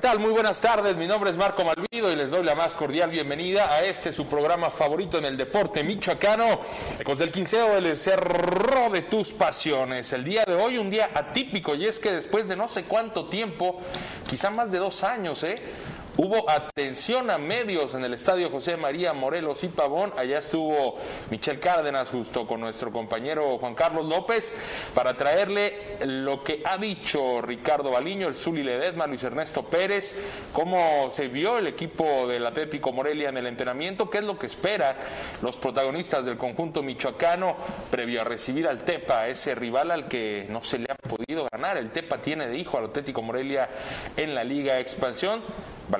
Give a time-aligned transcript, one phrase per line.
[0.00, 0.18] ¿qué tal?
[0.18, 0.96] Muy buenas tardes.
[0.96, 4.26] Mi nombre es Marco Malvido y les doy la más cordial bienvenida a este su
[4.26, 6.62] programa favorito en el deporte michoacano,
[6.98, 10.10] Ecos del Quinceo, el cerro de tus pasiones.
[10.14, 13.26] El día de hoy, un día atípico, y es que después de no sé cuánto
[13.28, 13.78] tiempo,
[14.26, 15.60] quizá más de dos años, ¿eh?
[16.16, 20.12] Hubo atención a medios en el estadio José María Morelos y Pavón.
[20.16, 20.96] Allá estuvo
[21.30, 24.52] Michel Cárdenas justo con nuestro compañero Juan Carlos López
[24.92, 30.16] para traerle lo que ha dicho Ricardo Baliño, el Zuli Ledesma, Luis Ernesto Pérez,
[30.52, 34.46] cómo se vio el equipo del Atlético Morelia en el entrenamiento, qué es lo que
[34.46, 34.96] espera
[35.42, 37.56] los protagonistas del conjunto michoacano
[37.90, 41.76] previo a recibir al Tepa, ese rival al que no se le ha podido ganar.
[41.76, 43.70] El Tepa tiene de hijo al Atlético Morelia
[44.16, 45.42] en la Liga Expansión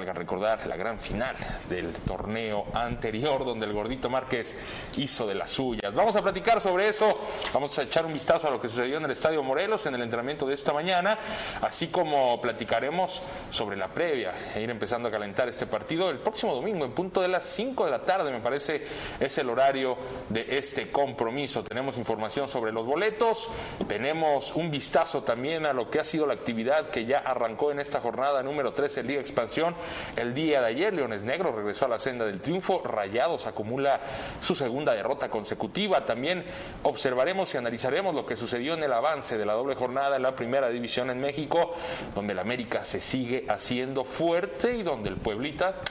[0.01, 1.37] valga recordar, la gran final
[1.69, 4.57] del torneo anterior donde el gordito Márquez
[4.97, 5.95] hizo de las suyas.
[5.95, 7.19] Vamos a platicar sobre eso,
[7.53, 10.01] vamos a echar un vistazo a lo que sucedió en el Estadio Morelos en el
[10.01, 11.19] entrenamiento de esta mañana,
[11.61, 16.55] así como platicaremos sobre la previa e ir empezando a calentar este partido el próximo
[16.55, 18.83] domingo en punto de las 5 de la tarde, me parece
[19.21, 19.99] es el horario
[20.31, 21.63] de este compromiso.
[21.63, 23.51] Tenemos información sobre los boletos,
[23.87, 27.81] tenemos un vistazo también a lo que ha sido la actividad que ya arrancó en
[27.81, 29.75] esta jornada número 13 Liga Expansión
[30.17, 34.01] el día de ayer, Leones Negros regresó a la senda del triunfo, Rayados acumula
[34.41, 36.05] su segunda derrota consecutiva.
[36.05, 36.45] También
[36.83, 40.35] observaremos y analizaremos lo que sucedió en el avance de la doble jornada en la
[40.35, 41.75] primera división en México,
[42.15, 45.83] donde el América se sigue haciendo fuerte y donde el Pueblita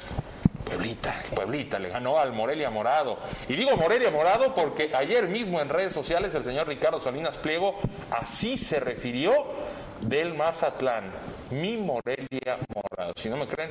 [0.70, 3.18] Pueblita, Pueblita le ganó al Morelia Morado.
[3.48, 7.80] Y digo Morelia Morado porque ayer mismo en redes sociales el señor Ricardo Salinas Pliego
[8.12, 9.34] así se refirió
[10.02, 11.12] del Mazatlán,
[11.52, 12.99] mi Morelia Morado.
[13.16, 13.70] Si no me creen,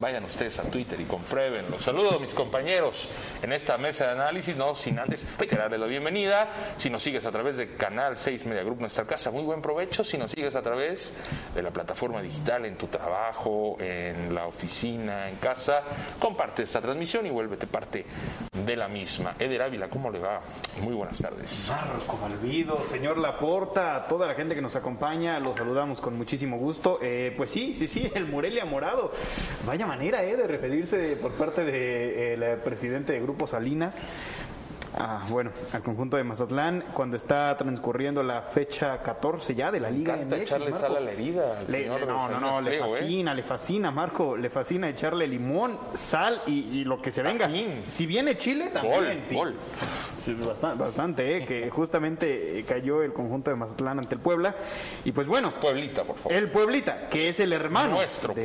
[0.00, 1.80] vayan ustedes a Twitter y compruébenlo.
[1.80, 3.08] Saludo a mis compañeros
[3.42, 6.48] en esta mesa de análisis, no sin antes reiterarles la bienvenida.
[6.76, 10.04] Si nos sigues a través de Canal 6 Media Group, nuestra casa, muy buen provecho.
[10.04, 11.12] Si nos sigues a través
[11.54, 15.82] de la plataforma digital, en tu trabajo, en la oficina, en casa,
[16.18, 18.04] comparte esta transmisión y vuélvete parte
[18.52, 19.34] de la misma.
[19.38, 20.40] Eder Ávila, ¿cómo le va?
[20.80, 21.70] Muy buenas tardes.
[21.70, 26.98] Marco Malvido, señor Laporta, toda la gente que nos acompaña, los saludamos con muchísimo gusto.
[27.02, 29.12] Eh, pues sí, sí, sí, el Morelia Morado.
[29.66, 34.00] Vaya manera eh, de referirse por parte del de, eh, presidente de Grupo Salinas
[35.00, 39.90] Ah, bueno, al conjunto de Mazatlán cuando está transcurriendo la fecha 14 ya de la
[39.90, 40.32] Liga MX.
[40.32, 42.80] echarle sal a la herida señor No, no, no, le ¿eh?
[42.80, 47.48] fascina, le fascina, Marco, le fascina echarle limón, sal y, lo que se venga.
[47.86, 49.24] Si viene Chile, también.
[49.30, 49.54] Gol,
[50.44, 54.54] bastante, bastante eh, que justamente cayó el conjunto de Mazatlán ante el Puebla.
[55.04, 55.54] Y pues bueno.
[55.60, 56.32] Pueblita, por favor.
[56.32, 58.42] El Pueblita, que es el hermano Nuestro de,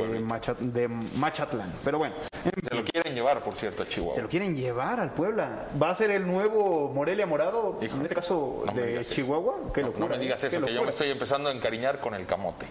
[0.60, 1.72] de Machatlán.
[1.82, 2.14] Pero bueno.
[2.44, 4.14] Se lo quieren llevar, por cierto, a Chihuahua.
[4.14, 5.68] Se lo quieren llevar al Puebla.
[5.80, 9.56] Va a ser el nuevo Morelia Morado, en este caso de Chihuahua.
[9.98, 12.66] no, me digas eso, que yo me estoy empezando a encariñar con el camote.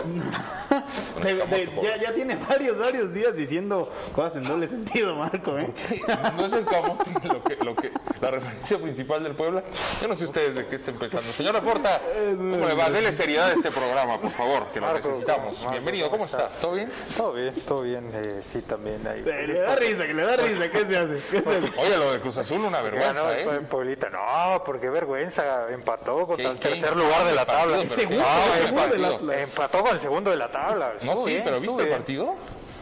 [2.00, 5.58] ya, tiene varios, varios días diciendo cosas en doble sentido, Marco.
[5.58, 5.70] ¿eh?
[6.36, 9.62] No es el camote lo que, lo que, la referencia principal del Puebla.
[10.00, 11.32] Yo no sé ustedes de qué está empezando.
[11.32, 12.00] Señor Reporta,
[12.36, 12.90] ¿cómo le va?
[12.90, 15.66] Dele seriedad a este programa, por favor, que lo necesitamos.
[15.70, 16.48] Bienvenido, ¿cómo está?
[16.48, 16.90] ¿Todo bien?
[17.16, 18.10] Todo bien, todo bien.
[18.14, 19.22] Eh, sí, también hay.
[19.22, 20.70] Le da risa, que le da risa.
[20.70, 21.42] ¿Qué se hace?
[21.78, 23.12] Oye, lo de Cruz Azul, una vergüenza.
[23.12, 23.60] No, ¿eh?
[23.68, 25.70] Pueblita, no, porque vergüenza.
[25.70, 27.80] Empató contra el tercer lugar de la tabla.
[27.80, 30.92] Empató con el segundo de la tabla.
[31.02, 32.34] No, sí, pero ¿viste el partido?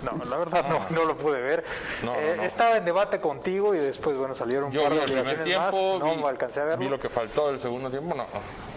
[0.02, 1.64] No, la verdad no, no lo pude ver.
[2.04, 5.98] Eh, estaba en debate contigo y después, bueno, salieron un par de el primer tiempo,
[5.98, 6.16] más.
[6.16, 6.84] No alcancé a verlo.
[6.84, 8.26] Vi lo que faltó del segundo tiempo, no.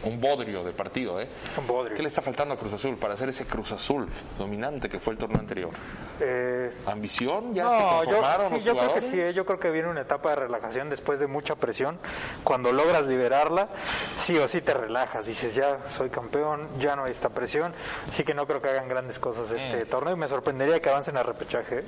[0.04, 1.28] Un bodrio de partido, ¿eh?
[1.58, 1.96] Un bodrio.
[1.96, 4.08] ¿Qué le está faltando a Cruz Azul para hacer ese Cruz Azul
[4.38, 5.72] dominante que fue el torneo anterior?
[6.20, 7.54] Eh, ¿Ambición?
[7.54, 9.34] ¿Ya se conformaron yo, sí, yo creo que sí, ¿eh?
[9.34, 12.00] yo creo que viene una etapa de relajación después de mucha presión.
[12.44, 13.70] Cuando logras liberarla,
[14.18, 15.26] sí o sí te relajas.
[15.26, 17.74] Dices, ya soy campeón, ya no hay esta presión.
[18.12, 19.88] Sí que no creo que hagan grandes cosas este mm.
[19.88, 21.84] torneo y me sorprendería que avancen a repechaje.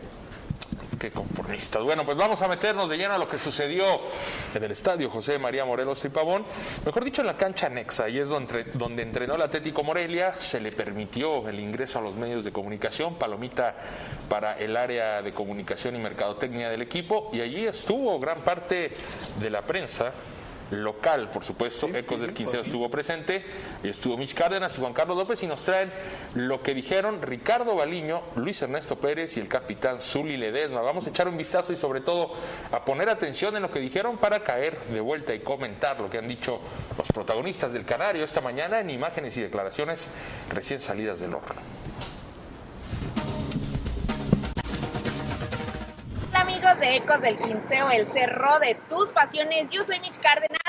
[1.12, 1.84] Conformistas.
[1.84, 3.86] Bueno, pues vamos a meternos de lleno a lo que sucedió
[4.54, 6.46] en el estadio José María Morelos y Pavón,
[6.86, 10.60] mejor dicho en la cancha anexa, y es donde, donde entrenó el Atlético Morelia, se
[10.60, 13.76] le permitió el ingreso a los medios de comunicación, palomita
[14.30, 18.92] para el área de comunicación y mercadotecnia del equipo, y allí estuvo gran parte
[19.40, 20.14] de la prensa
[20.82, 21.88] local, por supuesto.
[21.88, 23.46] Ecos del Quinceo estuvo presente,
[23.84, 25.90] estuvo Mich Cárdenas y Juan Carlos López y nos traen
[26.36, 30.82] lo que dijeron Ricardo Baliño, Luis Ernesto Pérez y el capitán Zuli Ledesma.
[30.82, 32.32] Vamos a echar un vistazo y sobre todo
[32.72, 36.18] a poner atención en lo que dijeron para caer de vuelta y comentar lo que
[36.18, 36.60] han dicho
[36.98, 40.08] los protagonistas del Canario esta mañana en imágenes y declaraciones
[40.50, 41.62] recién salidas del horno.
[46.44, 49.70] amigos de Ecos del Quinceo, el cerro de tus pasiones.
[49.70, 50.63] Yo soy Mitch Cárdenas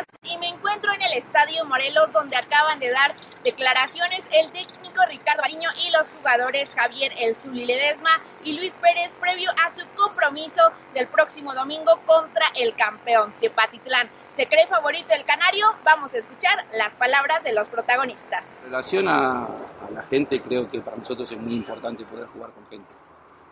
[0.75, 5.93] encuentro en el Estadio Morelos donde acaban de dar declaraciones el técnico Ricardo Ariño y
[5.93, 8.11] los jugadores Javier El Ledesma
[8.43, 14.09] y Luis Pérez previo a su compromiso del próximo domingo contra el campeón de Patitlán.
[14.35, 15.67] ¿Se cree favorito el Canario?
[15.85, 18.43] Vamos a escuchar las palabras de los protagonistas.
[18.65, 22.51] En relación a, a la gente, creo que para nosotros es muy importante poder jugar
[22.51, 22.91] con gente.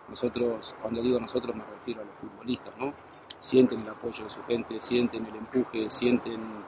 [0.09, 2.93] Nosotros, cuando digo nosotros, me refiero a los futbolistas, ¿no?
[3.41, 6.65] Sienten el apoyo de su gente, sienten el empuje, sienten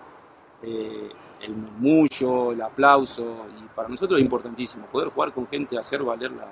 [0.67, 1.11] eh,
[1.43, 6.33] el murmullo, el aplauso, y para nosotros es importantísimo poder jugar con gente, hacer valer
[6.33, 6.47] la,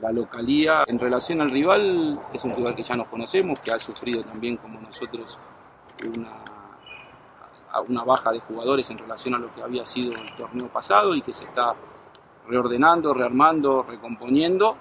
[0.00, 0.84] la localía.
[0.86, 4.56] En relación al rival, es un rival que ya nos conocemos, que ha sufrido también
[4.56, 5.38] como nosotros
[6.16, 6.44] una,
[7.88, 11.22] una baja de jugadores en relación a lo que había sido el torneo pasado y
[11.22, 11.74] que se está
[12.48, 14.76] reordenando, rearmando, recomponiendo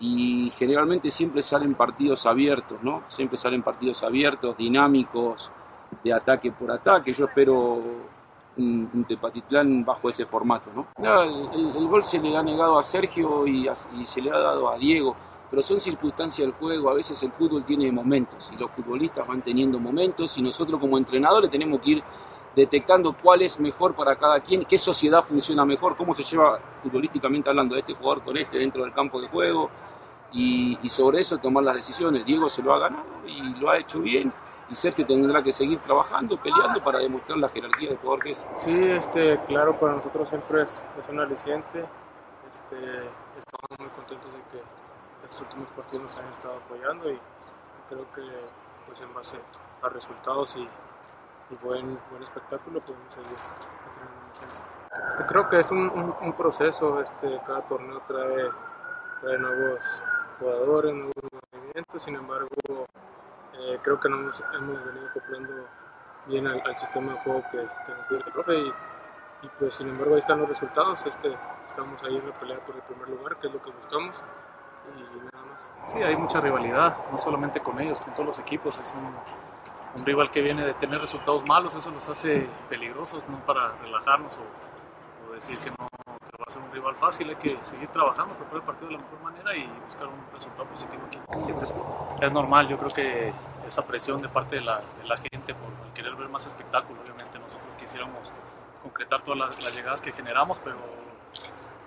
[0.00, 3.02] y generalmente siempre salen partidos abiertos, ¿no?
[3.08, 5.50] Siempre salen partidos abiertos, dinámicos,
[6.02, 7.12] de ataque por ataque.
[7.12, 7.82] Yo espero
[8.56, 10.88] un, Tepatitlán bajo ese formato, ¿no?
[11.22, 14.76] el, gol se le ha negado a Sergio y, y, se le ha dado a
[14.76, 15.14] Diego,
[15.48, 16.90] pero son circunstancias del juego.
[16.90, 20.98] A veces el fútbol tiene momentos y los futbolistas van teniendo momentos y nosotros como
[20.98, 22.02] entrenadores tenemos que ir
[22.58, 27.48] detectando cuál es mejor para cada quien, qué sociedad funciona mejor, cómo se lleva futbolísticamente
[27.48, 29.70] hablando este jugador con este dentro del campo de juego
[30.32, 32.24] y, sobre eso tomar las decisiones.
[32.24, 34.32] Diego se lo ha ganado y lo ha hecho bien
[34.70, 38.44] y Sergio tendrá que seguir trabajando, peleando para demostrar la jerarquía del jugador que es.
[38.56, 41.84] Sí, este, claro, para nosotros siempre es, es un aliciente.
[42.50, 42.76] Este,
[43.38, 44.62] estamos muy contentos de que
[45.24, 47.18] estos últimos partidos nos han estado apoyando y
[47.88, 48.22] creo que
[48.86, 49.36] pues en base
[49.82, 50.68] a resultados y
[51.50, 53.36] y buen, buen espectáculo podemos seguir
[55.10, 58.50] este, creo que es un, un, proceso, este, cada torneo trae,
[59.20, 59.80] trae nuevos
[60.38, 61.14] jugadores, nuevos
[61.52, 62.48] movimientos, sin embargo
[63.58, 65.66] eh, creo que nos hemos venido acoplando
[66.26, 68.58] bien al, sistema de juego que, nos dio el profe
[69.42, 72.74] y, pues sin embargo ahí están los resultados, este, estamos ahí en la pelea por
[72.76, 74.14] el primer lugar, que es lo que buscamos
[74.96, 75.68] y nada más.
[75.86, 78.92] Sí, hay mucha rivalidad, no solamente con ellos, con todos los equipos, es
[79.94, 84.38] un rival que viene de tener resultados malos, eso nos hace peligrosos, no para relajarnos
[84.38, 85.86] o, decir que no
[86.48, 89.20] a ser un rival fácil, hay que seguir trabajando, preparar el partido de la mejor
[89.20, 91.18] manera y buscar un resultado positivo aquí.
[91.30, 91.74] Entonces,
[92.20, 93.32] es normal, yo creo que
[93.66, 97.38] esa presión de parte de la, de la gente por querer ver más espectáculo, obviamente
[97.38, 98.32] nosotros quisiéramos
[98.82, 100.76] concretar todas las, llegadas que generamos, pero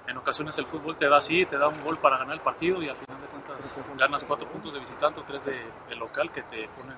[0.07, 2.81] en ocasiones el fútbol te da así, te da un gol para ganar el partido
[2.83, 5.59] y al final de cuentas ganas cuatro puntos de visitante o tres de,
[5.89, 6.97] de local que te ponen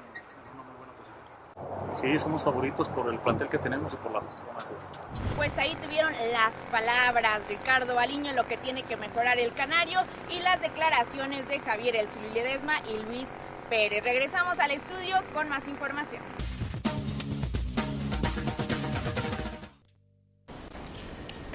[2.00, 4.21] Sí, somos favoritos por el plantel que tenemos y por la
[5.36, 10.00] Pues ahí tuvieron las palabras Ricardo Baliño, lo que tiene que mejorar el Canario
[10.30, 13.27] y las declaraciones de Javier El Ledesma y Luis
[13.69, 14.04] Pérez.
[14.04, 16.21] Regresamos al estudio con más información.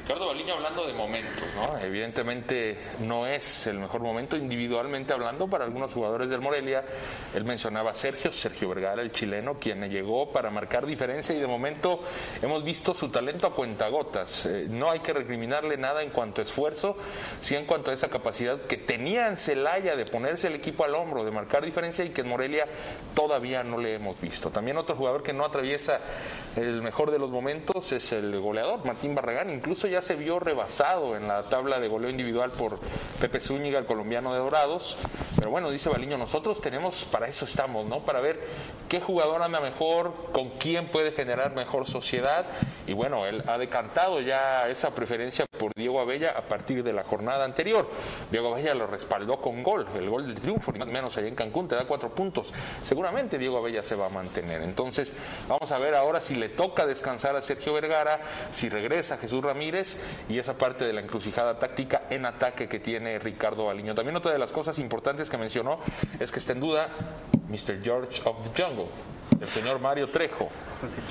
[0.08, 1.78] Ricardo Baliño hablando de momentos, ¿no?
[1.80, 6.82] Evidentemente no es el mejor momento individualmente hablando para algunos jugadores del Morelia.
[7.34, 11.46] Él mencionaba a Sergio, Sergio Vergara, el chileno, quien llegó para marcar diferencia y de
[11.46, 12.00] momento
[12.40, 14.46] hemos visto su talento a cuentagotas.
[14.46, 16.96] Eh, no hay que recriminarle nada en cuanto a esfuerzo,
[17.42, 20.94] sí en cuanto a esa capacidad que tenía en Celaya de ponerse el equipo al
[20.94, 22.66] hombro, de marcar diferencia y que en Morelia
[23.14, 24.48] todavía no le hemos visto.
[24.48, 26.00] También otro jugador que no atraviesa
[26.56, 31.16] el mejor de los momentos es el goleador, Martín Barragán, incluso ya se vio rebasado
[31.16, 32.78] en la tabla de goleo individual por
[33.20, 34.96] Pepe Zúñiga, el colombiano de Dorados.
[35.36, 38.00] Pero bueno, dice Baliño, nosotros tenemos, para eso estamos, ¿no?
[38.00, 38.40] Para ver
[38.88, 42.46] qué jugador anda mejor, con quién puede generar mejor sociedad.
[42.86, 47.04] Y bueno, él ha decantado ya esa preferencia por Diego Abella a partir de la
[47.04, 47.88] jornada anterior.
[48.30, 51.34] Diego Abella lo respaldó con gol, el gol del triunfo, ni más menos allá en
[51.34, 52.52] Cancún, te da cuatro puntos.
[52.82, 54.62] Seguramente Diego Abella se va a mantener.
[54.62, 55.12] Entonces,
[55.48, 59.87] vamos a ver ahora si le toca descansar a Sergio Vergara, si regresa Jesús Ramírez
[60.28, 63.94] y esa parte de la encrucijada táctica en ataque que tiene Ricardo Baliño.
[63.94, 65.78] También otra de las cosas importantes que mencionó
[66.18, 66.88] es que está en duda
[67.48, 67.82] Mr.
[67.82, 68.88] George of the Jungle
[69.40, 70.48] el señor Mario Trejo.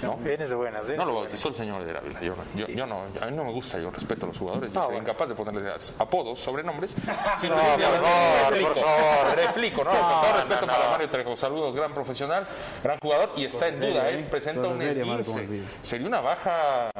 [0.01, 0.17] ¿no?
[0.17, 0.95] Vienes de buenas, ¿eh?
[0.95, 2.21] No lo bautizó el señor de Ávila.
[2.21, 4.71] Yo, yo, yo, no, a mí no me gusta, yo respeto a los jugadores.
[4.71, 6.95] Yo soy incapaz de ponerles apodos, sobrenombres.
[7.37, 9.91] Si no, por, favor, por favor, replico, ¿no?
[9.91, 11.35] Con todo respeto para Mario Trejo.
[11.35, 12.47] Saludos, gran profesional,
[12.83, 14.09] gran jugador y está en duda.
[14.09, 15.61] Él presenta un esguince.
[15.81, 16.91] Sería una baja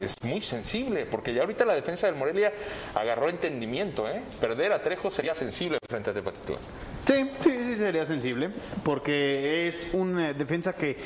[0.00, 2.52] es muy sensible, porque ya ahorita la defensa del Morelia
[2.94, 4.22] agarró entendimiento, ¿eh?
[4.40, 6.60] Perder a Trejo sería sensible frente a Tepatitlán.
[7.06, 8.50] Sí, sí, sí, sería sensible,
[8.82, 10.96] porque es una defensa que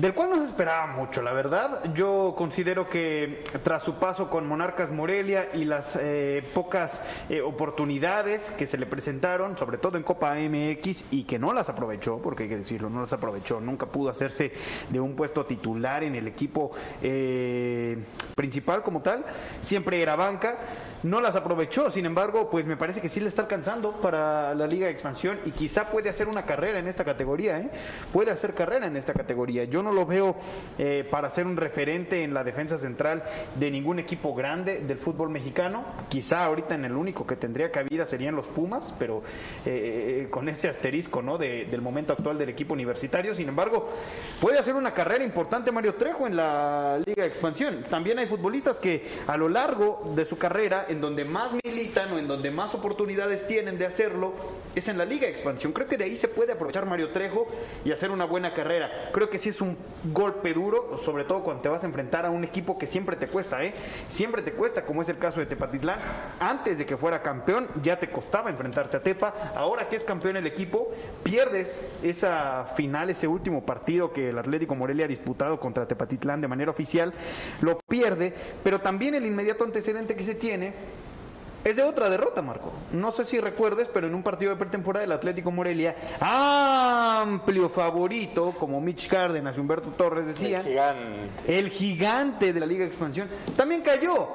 [0.00, 1.84] del cual no se esperaba mucho, la verdad.
[1.94, 8.50] Yo considero que tras su paso con Monarcas Morelia y las eh, pocas eh, oportunidades
[8.50, 12.42] que se le presentaron, sobre todo en Copa MX, y que no las aprovechó, porque
[12.42, 14.52] hay que decirlo, no las aprovechó, nunca pudo hacerse
[14.90, 17.96] de un puesto titular en el equipo eh,
[18.34, 19.24] principal como tal,
[19.62, 20.58] siempre era banca,
[21.04, 24.66] no las aprovechó, sin embargo, pues me parece que sí le está alcanzando para la
[24.66, 27.70] Liga de Expansión y quizá puede hacer una carrera en esta categoría,
[28.12, 29.64] puede hacer carrera en esta categoría.
[29.64, 30.36] Yo no lo veo
[30.78, 33.22] eh, para ser un referente en la defensa central
[33.54, 35.84] de ningún equipo grande del fútbol mexicano.
[36.08, 39.22] Quizá ahorita en el único que tendría cabida serían los Pumas, pero
[39.64, 41.38] eh, eh, con ese asterisco ¿no?
[41.38, 43.34] De- del momento actual del equipo universitario.
[43.34, 43.88] Sin embargo,
[44.40, 47.84] puede hacer una carrera importante Mario Trejo en la Liga de Expansión.
[47.88, 52.18] También hay futbolistas que a lo largo de su carrera, en donde más militan o
[52.18, 54.32] en donde más oportunidades tienen de hacerlo,
[54.74, 55.72] es en la Liga de Expansión.
[55.72, 57.46] Creo que de ahí se puede aprovechar Mario Trejo
[57.84, 59.10] y hacer una buena carrera.
[59.12, 59.75] Creo que sí es un
[60.12, 63.26] golpe duro, sobre todo cuando te vas a enfrentar a un equipo que siempre te
[63.26, 63.74] cuesta, ¿eh?
[64.08, 65.98] Siempre te cuesta, como es el caso de Tepatitlán.
[66.40, 69.52] Antes de que fuera campeón, ya te costaba enfrentarte a Tepa.
[69.54, 70.92] Ahora que es campeón el equipo,
[71.22, 76.48] pierdes esa final, ese último partido que el Atlético Morelia ha disputado contra Tepatitlán de
[76.48, 77.12] manera oficial,
[77.60, 80.74] lo pierde, pero también el inmediato antecedente que se tiene
[81.64, 82.72] es de otra derrota, Marco.
[82.92, 88.54] No sé si recuerdes, pero en un partido de pretemporada del Atlético Morelia, amplio favorito,
[88.58, 91.58] como Mitch Cárdenas y Humberto Torres decían, Gigante.
[91.58, 94.28] el gigante de la Liga de Expansión, también cayó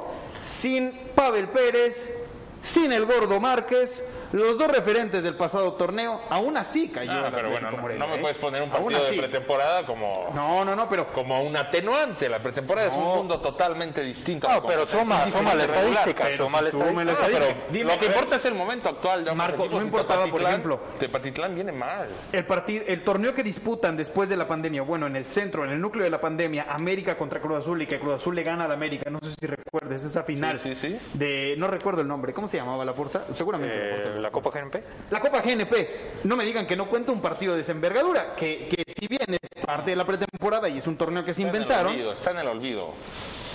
[0.44, 2.14] sin Pavel Pérez,
[2.62, 7.12] sin el Gordo Márquez, los dos referentes del pasado torneo, aún así cayó.
[7.12, 8.22] Ah, el pero bueno, no, Morelia, no me ¿eh?
[8.22, 12.30] puedes poner un partido de pretemporada como, No, no, no, pero como un atenuante.
[12.30, 14.48] La pretemporada es un mundo totalmente distinto.
[14.48, 17.16] a No, pero suma, suma la estadística, suma la estadística.
[17.28, 20.80] Pero Dime, lo que importa es el momento actual de Marco, no importaba, por ejemplo.
[21.00, 22.10] Tepatitlán viene mal.
[22.32, 25.72] El, partido, el torneo que disputan después de la pandemia, bueno, en el centro, en
[25.72, 28.66] el núcleo de la pandemia, América contra Cruz Azul y que Cruz Azul le gana
[28.66, 31.00] al América, no sé si recuerdes esa final Sí, sí, sí.
[31.14, 33.26] de, no recuerdo el nombre, ¿cómo se llamaba la puerta?
[33.34, 33.76] Seguramente.
[33.76, 34.21] la Eh, puerta.
[34.22, 34.84] La Copa GNP.
[35.10, 38.68] La Copa GNP, no me digan que no cuenta un partido de esa envergadura, que,
[38.70, 41.50] que si bien es parte de la pretemporada y es un torneo que se Está
[41.50, 42.94] en el inventaron, olvido, está en el olvido.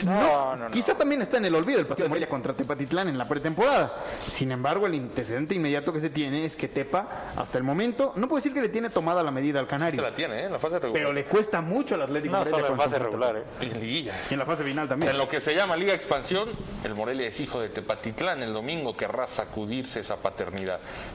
[0.04, 0.70] No, no, no.
[0.70, 3.94] Quizá también está en el olvido el partido de Morelia contra Tepatitlán en la pretemporada.
[4.28, 8.28] Sin embargo, el antecedente inmediato que se tiene es que Tepa, hasta el momento, no
[8.28, 10.44] puedo decir que le tiene tomada la medida al Se Canario, la tiene, ¿eh?
[10.44, 10.92] En la fase regular.
[11.00, 13.42] pero le cuesta mucho al Atlético No, Morelia solo en fase se regular, ¿eh?
[13.62, 14.14] Y en liguilla.
[14.28, 15.16] Y en la fase final En también.
[15.16, 16.50] lo que se llama Liga Expansión,
[16.84, 18.42] el Morelia es hijo de Tepatitlán.
[18.42, 20.55] El domingo querrá sacudirse esa paternidad.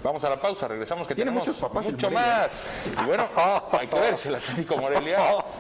[0.03, 2.63] Vamos a la pausa, regresamos que Tiene tenemos muchos papás mucho más.
[3.01, 3.27] Y bueno,
[3.71, 5.19] hay que ver si el Atlético Morelia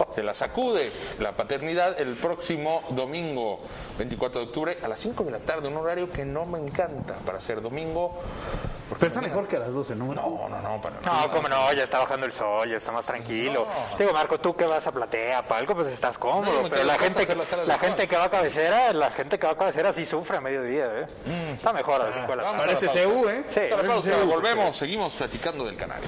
[0.09, 0.91] se la sacude.
[1.19, 3.59] La paternidad el próximo domingo
[4.01, 7.13] 24 de octubre a las 5 de la tarde, un horario que no me encanta
[7.25, 8.13] para ser domingo.
[8.89, 10.13] porque Pero está mejor que a las 12, ¿no?
[10.13, 10.95] No, no, no, para.
[11.01, 13.67] No, como no, ya está bajando el sol, ya está más tranquilo.
[13.99, 16.67] Digo, Marco, tú que vas a platea, palco, pues estás cómodo.
[16.69, 19.57] pero la gente, la la gente que va a cabecera, la gente que va a
[19.57, 21.07] cabecera sí sufre a mediodía, ¿eh?
[21.53, 22.77] Está mejor a las cinco de la vamos tarde.
[22.77, 23.03] a la Parece.
[23.05, 23.43] CU, ¿eh?
[23.53, 23.87] Sí.
[23.87, 26.01] Pausa, volvemos, seguimos platicando del canal.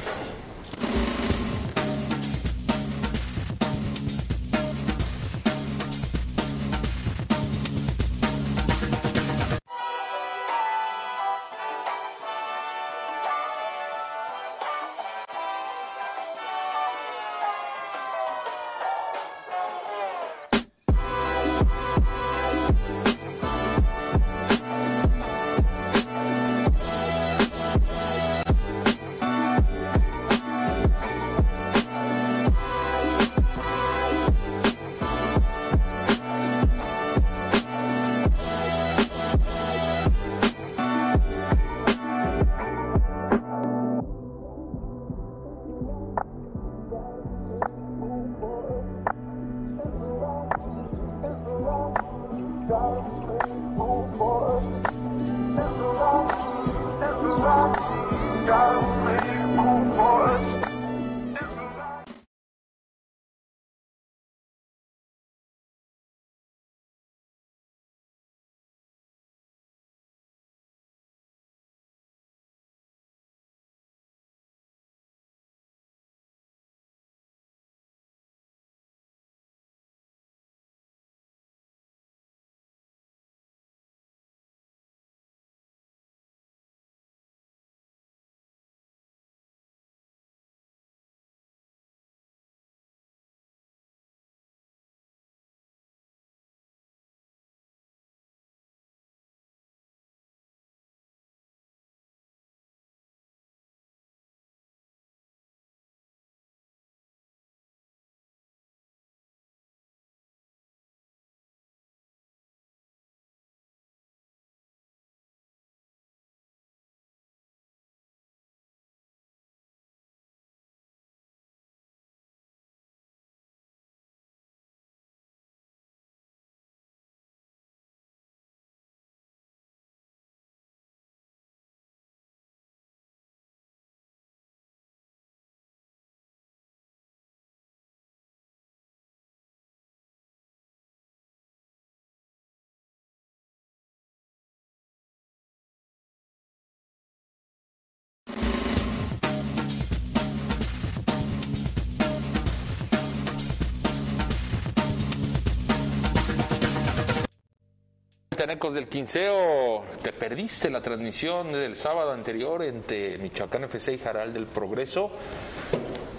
[158.44, 164.34] Anecos del Quinceo, te perdiste la transmisión del sábado anterior entre Michoacán FC y Jaral
[164.34, 165.12] del Progreso.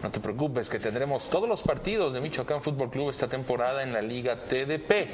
[0.02, 3.92] No te preocupes, que tendremos todos los partidos de Michoacán Fútbol Club esta temporada en
[3.92, 5.06] la Liga TDP.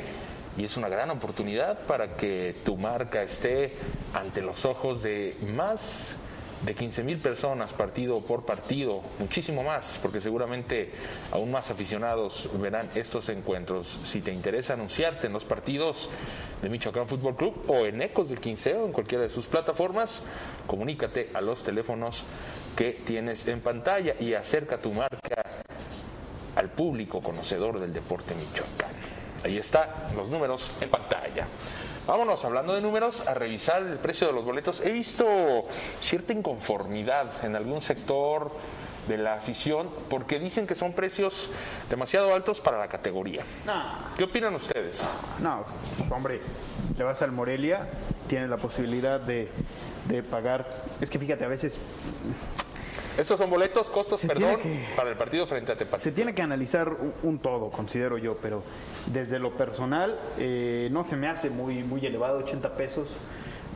[0.57, 3.75] Y es una gran oportunidad para que tu marca esté
[4.15, 6.15] ante los ojos de más
[6.65, 10.93] de 15 mil personas partido por partido, muchísimo más, porque seguramente
[11.33, 14.01] aún más aficionados verán estos encuentros.
[14.05, 16.11] Si te interesa anunciarte en los partidos
[16.61, 20.23] de Michoacán Fútbol Club o en Ecos del Quinceo, en cualquiera de sus plataformas,
[20.67, 22.25] comunícate a los teléfonos
[22.77, 25.43] que tienes en pantalla y acerca tu marca
[26.57, 28.91] al público conocedor del deporte Michoacán.
[29.45, 31.47] Ahí están los números en pantalla.
[32.11, 34.81] Vámonos, hablando de números, a revisar el precio de los boletos.
[34.81, 35.25] He visto
[36.01, 38.51] cierta inconformidad en algún sector
[39.07, 41.51] de la afición porque dicen que son precios
[41.89, 43.45] demasiado altos para la categoría.
[44.17, 45.07] ¿Qué opinan ustedes?
[45.39, 45.65] No,
[45.99, 46.41] pues, hombre,
[46.99, 47.89] le vas al Morelia,
[48.27, 49.49] tienes la posibilidad de,
[50.09, 50.69] de pagar.
[51.01, 51.79] Es que fíjate, a veces
[53.21, 56.05] Estos son boletos, costos, Se perdón, que- para el partido frente a Tepache.
[56.05, 58.63] se tiene que analizar un, un todo, considero yo, pero
[59.07, 63.09] desde lo personal eh, no se me hace muy, muy elevado, 80 pesos.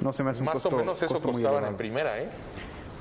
[0.00, 2.28] No se me hace un Más costo, o menos eso costaban en primera, ¿eh?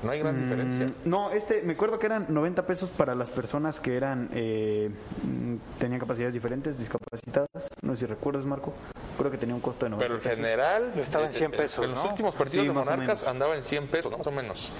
[0.02, 0.84] No hay gran diferencia.
[0.84, 4.90] Mm, No, este, me acuerdo que eran 90 pesos para las personas que eran eh,
[5.22, 7.48] mm, tenían capacidades diferentes, discapacitadas.
[7.80, 8.74] No sé si recuerdas, Marco.
[9.16, 10.36] Creo que tenía un costo de 90 Pero en pesos.
[10.36, 13.64] general, Estaba en 100 eh, pesos, En los últimos partidos Sí, de Monarcas andaba en
[13.64, 14.18] 100 pesos, ¿no?
[14.18, 14.72] más o menos.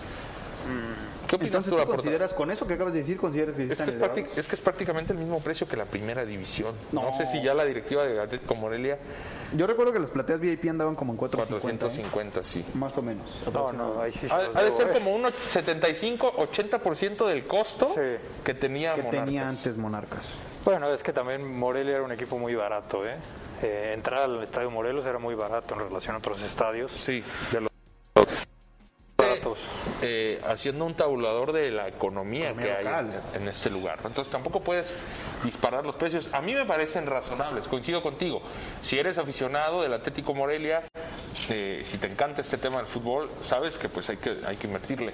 [1.29, 3.69] ¿Qué opinas Entonces, tú, ¿tú consideras con eso que acabas de decir, consideras que Es
[3.69, 4.19] que es, elevados?
[4.19, 6.75] prácti- es que es prácticamente el mismo precio que la primera división.
[6.93, 7.15] No, No.
[7.15, 8.99] sé si ya la directiva de Atlético Morelia,
[9.55, 12.61] Yo recuerdo que las plateas VIP andaban como en 450, 450, sí.
[12.61, 12.65] ¿eh?
[12.75, 13.25] más o menos.
[13.53, 14.93] No, no, ahí sí se Ha, de ser ¿eh?
[14.93, 18.01] como un 75-80% del costo Sí.
[18.45, 19.25] que tenía que Monarcas.
[19.25, 20.25] tenía antes Monarcas.
[20.65, 23.15] Bueno, es que también Morelia era un equipo muy barato, ¿eh?
[23.63, 26.93] Eh, entrar al estadio Morelos era muy barato en relación a otros estadios.
[26.93, 27.71] Sí, de los
[29.29, 29.59] Baratos.
[30.03, 33.23] eh, haciendo un tabulador de la economía, Economía que hay local.
[33.35, 33.99] en este lugar.
[34.05, 34.95] Entonces tampoco puedes
[35.45, 36.31] disparar los precios.
[36.33, 38.43] A mí me parecen razonables, coincido contigo.
[38.83, 40.83] Si eres aficionado del Atlético Morelia,
[41.51, 44.67] eh, si te encanta este tema del fútbol, sabes que pues hay que, hay que
[44.67, 45.13] invertirle,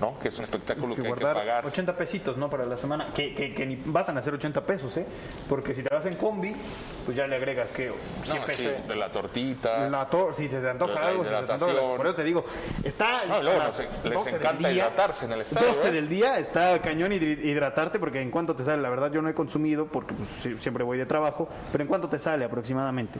[0.00, 0.18] ¿no?
[0.18, 1.66] Que es un espectáculo que, que hay que pagar.
[1.66, 2.50] 80 pesitos, ¿no?
[2.50, 3.08] Para la semana.
[3.14, 5.06] Que, que, que ni vas a hacer 80 pesos, ¿eh?
[5.48, 6.54] Porque si te vas en combi,
[7.04, 7.92] pues ya le agregas, ¿qué?
[8.24, 8.72] 100 No, pesos.
[8.76, 9.88] sí, de la tortita.
[9.88, 12.24] La to- si se te antoja La algo, si se te antoja, por eso te
[12.24, 12.44] digo,
[12.82, 15.92] está No, luego las les- les 12 del encanta hidratarse en el estadio, 12 ¿eh?
[15.92, 19.34] del día está cañón hidratarte porque en cuanto te sale, la verdad yo no he
[19.34, 20.28] consumido porque pues,
[20.60, 23.18] siempre voy de trabajo, pero en cuanto te sale aproximadamente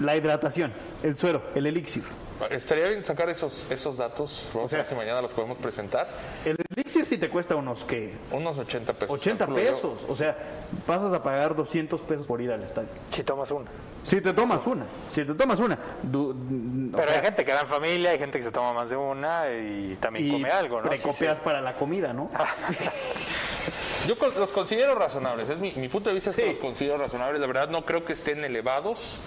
[0.00, 2.02] la hidratación, el suero, el elixir.
[2.50, 6.08] Estaría bien sacar esos, esos datos, vamos sea- a ver si mañana los podemos presentar.
[6.42, 9.10] El elixir sí te cuesta unos que Unos 80 pesos.
[9.14, 9.72] 80 calculo yo.
[9.74, 10.38] pesos, o sea,
[10.86, 12.88] pasas a pagar 200 pesos por ir al estadio.
[13.12, 13.68] Si tomas una.
[14.04, 17.52] Si te tomas una, si te tomas una, du- o Pero sea, hay gente que
[17.52, 20.48] va en familia, hay gente que se toma más de una y también y come
[20.50, 20.88] algo, ¿no?
[20.88, 22.30] precopias Sí, para la comida, ¿no?
[24.08, 25.48] Yo con- los considero razonables.
[25.50, 27.38] Es mi, mi punto de vista es que los considero razonables.
[27.38, 29.18] La verdad no creo que estén elevados.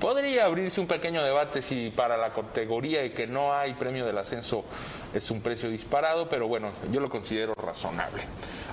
[0.00, 4.16] Podría abrirse un pequeño debate si para la categoría y que no hay premio del
[4.16, 4.64] ascenso
[5.12, 8.22] es un precio disparado, pero bueno, yo lo considero razonable.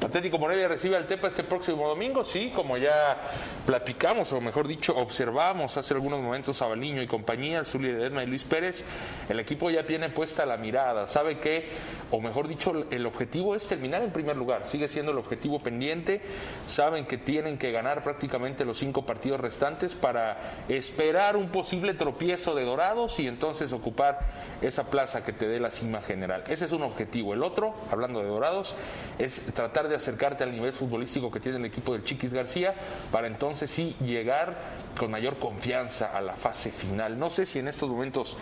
[0.02, 3.18] Atlético Morelia recibe al Tepa este próximo domingo, sí, como ya
[3.66, 8.24] platicamos, o mejor dicho, observamos hace algunos momentos a Baliño y compañía, el Zuli Ledesma
[8.24, 8.86] y Luis Pérez,
[9.28, 11.72] el equipo ya tiene puesta la mirada, sabe que,
[12.12, 16.22] o mejor dicho, el objetivo es terminar en primer lugar, sigue siendo el objetivo pendiente,
[16.68, 22.54] saben que tienen que ganar prácticamente los cinco partidos restantes para esperar un posible tropiezo
[22.56, 24.20] de Dorados y entonces ocupar
[24.62, 26.44] esa plaza que te dé la cima general.
[26.48, 27.34] Ese es un objetivo.
[27.34, 28.76] El otro, hablando de Dorados,
[29.18, 32.76] es tratar de acercarte al nivel futbolístico que tiene el equipo del Chiquis García
[33.12, 34.58] para entonces sí llegar
[34.98, 37.18] con mayor confianza a la fase final.
[37.18, 38.38] No sé si en estos momentos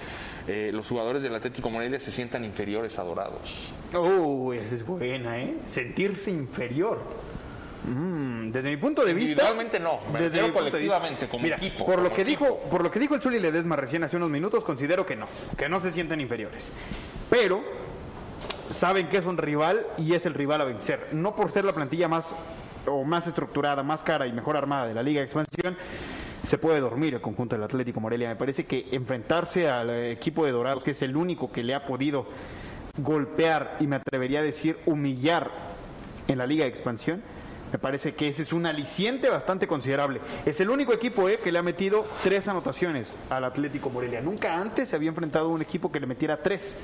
[0.48, 3.74] eh, los jugadores del Atlético Morelia se sientan inferiores a Dorados.
[3.94, 5.56] Uy, esa es buena, ¿eh?
[5.66, 7.00] Sentirse inferior.
[7.88, 9.32] Mm, desde mi punto de vista.
[9.32, 12.46] Individualmente no, me desde de colectivamente, como Mira, equipo, Por lo que equipo.
[12.46, 15.28] dijo, por lo que dijo el Zuli Ledesma recién hace unos minutos, considero que no,
[15.58, 16.72] que no se sienten inferiores.
[17.30, 17.64] Pero
[18.72, 21.10] saben que es un rival y es el rival a vencer.
[21.12, 22.36] No por ser la plantilla más
[22.88, 25.78] o más estructurada, más cara y mejor armada de la Liga de Expansión,
[26.44, 28.30] se puede dormir el conjunto del Atlético Morelia.
[28.30, 31.86] Me parece que enfrentarse al equipo de Dorados, que es el único que le ha
[31.86, 32.28] podido
[32.98, 35.52] golpear y me atrevería a decir humillar
[36.28, 37.22] en la Liga de Expansión,
[37.72, 40.20] me parece que ese es un aliciente bastante considerable.
[40.46, 44.22] Es el único equipo eh, que le ha metido tres anotaciones al Atlético Morelia.
[44.22, 46.82] Nunca antes se había enfrentado a un equipo que le metiera tres.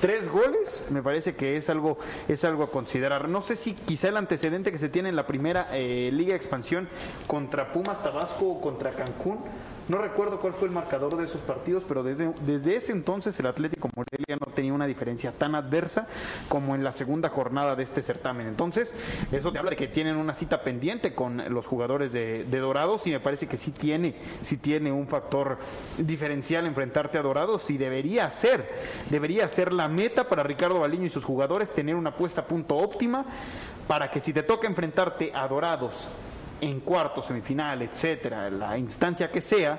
[0.00, 3.28] Tres goles, me parece que es algo, es algo a considerar.
[3.28, 6.38] No sé si quizá el antecedente que se tiene en la primera eh, Liga de
[6.38, 6.88] Expansión
[7.28, 9.44] contra Pumas Tabasco o contra Cancún
[9.88, 13.46] No recuerdo cuál fue el marcador de esos partidos, pero desde, desde ese entonces el
[13.46, 16.06] Atlético Morelia no tenía una diferencia tan adversa
[16.48, 18.46] como en la segunda jornada de este certamen.
[18.46, 18.94] Entonces,
[19.32, 23.06] eso te habla de que tienen una cita pendiente con los jugadores de, de Dorados
[23.06, 25.58] y me parece que sí tiene, sí tiene un factor
[25.98, 28.68] diferencial enfrentarte a Dorados y debería ser,
[29.10, 32.76] debería ser la meta para Ricardo Baliño y sus jugadores tener una puesta a punto
[32.76, 33.24] óptima
[33.88, 36.08] para que si te toca enfrentarte a Dorados
[36.62, 39.78] en cuarto, semifinal, etcétera, la instancia que sea,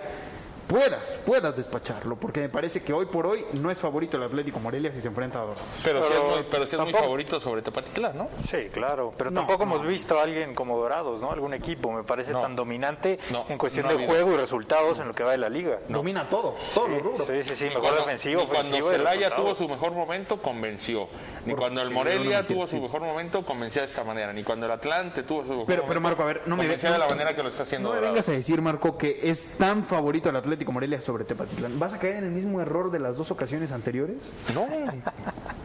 [0.73, 4.59] puedas, puedas despacharlo, porque me parece que hoy por hoy no es favorito el Atlético
[4.59, 5.61] Morelia si se enfrenta a Dorados.
[5.83, 8.29] Pero, sí Pero es muy, pero sí es muy favorito sobre Tepatitlán, ¿no?
[8.49, 9.75] Sí, claro, pero No, tampoco no.
[9.75, 11.31] hemos visto a alguien como Dorados, ¿no?
[11.31, 12.41] Algún equipo me parece No.
[12.41, 15.49] tan dominante No, en cuestión de juego y resultados en lo que va de la
[15.49, 15.77] liga.
[15.89, 17.27] Domina todo, todos los rubros.
[17.27, 21.07] Sí, sí, sí, mejor cuando- defensivo, ni cuando Celaya tuvo su mejor momento, convenció.
[21.45, 22.77] Ni cuando el sí, Morelia no, tuvo sí.
[22.77, 24.33] su mejor momento, convenció de esta manera.
[24.33, 26.65] Ni cuando el Atlante tuvo su mejor Pero, momento, pero Marco, a ver, no me
[26.65, 29.19] no- de la manera que lo está haciendo No me vengas a decir, Marco, que
[29.23, 31.79] es tan favorito el Atlético Morelia sobre Tepatitlán.
[31.79, 34.17] ¿Vas a caer en el mismo error de las dos ocasiones anteriores?
[34.53, 34.67] No.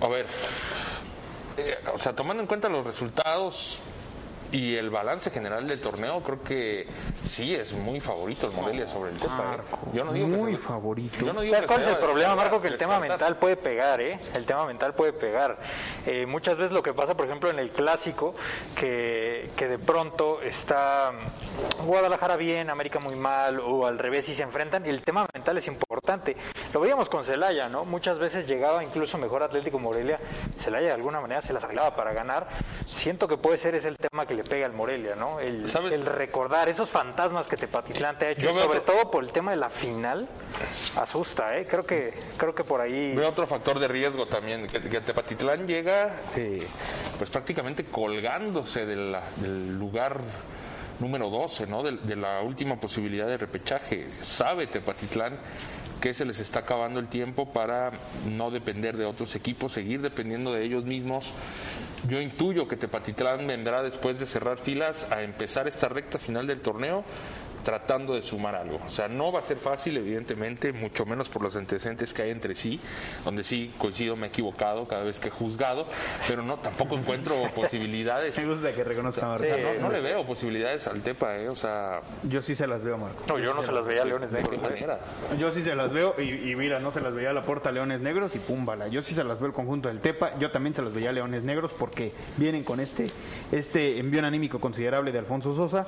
[0.01, 0.27] A ver.
[1.57, 3.79] eh, o sea, tomando en cuenta los resultados
[4.53, 6.87] y el balance general del torneo, creo que
[7.23, 9.57] sí es muy favorito el Morelia sobre el Tepa.
[9.59, 9.77] ¿eh?
[9.93, 11.25] Yo no digo que muy se- favorito.
[11.25, 12.61] Yo no digo ¿Sabes que cuál se es el problema, Marco?
[12.63, 13.19] Que el tema descartar.
[13.19, 14.19] mental puede pegar, ¿eh?
[14.35, 15.59] El tema mental puede pegar.
[16.07, 18.35] Eh, muchas veces lo que pasa, por ejemplo, en el clásico,
[18.75, 21.13] que, que de pronto está
[21.83, 25.27] mm, Guadalajara bien, América muy mal, o al revés y se enfrentan, y el tema
[25.35, 26.37] mental es importante.
[26.73, 27.85] Lo veíamos con Celaya, ¿no?
[27.85, 30.19] Muchas veces llegaba incluso mejor Atlético Morelia,
[30.61, 32.49] Celaya de alguna manera se las arreglaba para ganar.
[32.87, 35.41] Siento que puede ser ese el tema que le pega al Morelia, ¿no?
[35.41, 35.93] El, ¿Sabes?
[35.95, 39.51] el recordar esos fantasmas que Tepatitlán te ha hecho, sobre otro- todo por el tema
[39.51, 40.29] de la final,
[40.97, 41.67] asusta, ¿eh?
[41.69, 43.15] Creo que, creo que por ahí...
[43.15, 46.67] Veo otro factor de riesgo también, que, que Tepatitlán llega eh,
[47.19, 50.21] pues prácticamente colgándose de la- del lugar
[51.01, 51.83] número 12, ¿no?
[51.83, 54.09] De, de la última posibilidad de repechaje.
[54.11, 55.39] Sabe Tepatitlán
[56.01, 57.93] que se les está acabando el tiempo para
[58.27, 61.35] no depender de otros equipos, seguir dependiendo de ellos mismos.
[62.09, 66.61] Yo intuyo que Tepatitlán vendrá después de cerrar filas a empezar esta recta final del
[66.61, 67.05] torneo
[67.63, 68.81] tratando de sumar algo.
[68.85, 72.31] O sea, no va a ser fácil, evidentemente, mucho menos por los antecedentes que hay
[72.31, 72.81] entre sí,
[73.25, 75.87] donde sí coincido, me he equivocado cada vez que he juzgado,
[76.27, 78.39] pero no, tampoco encuentro posibilidades.
[78.39, 81.49] Me gusta que reconozca O no, no le veo posibilidades al Tepa, ¿eh?
[81.49, 83.25] O sea, Yo sí se las veo, Marco.
[83.27, 84.73] No, yo no se las veía a Leones ¿de qué Negros.
[84.81, 85.37] ¿eh?
[85.39, 87.69] Yo sí se las veo, y, y mira, no se las veía a la puerta
[87.69, 88.89] a Leones Negros y púmbala.
[88.89, 91.13] Yo sí se las veo el conjunto del Tepa, yo también se las veía a
[91.13, 93.11] Leones Negros porque vienen con este,
[93.53, 95.87] este envío anímico considerable de Alfonso Sosa.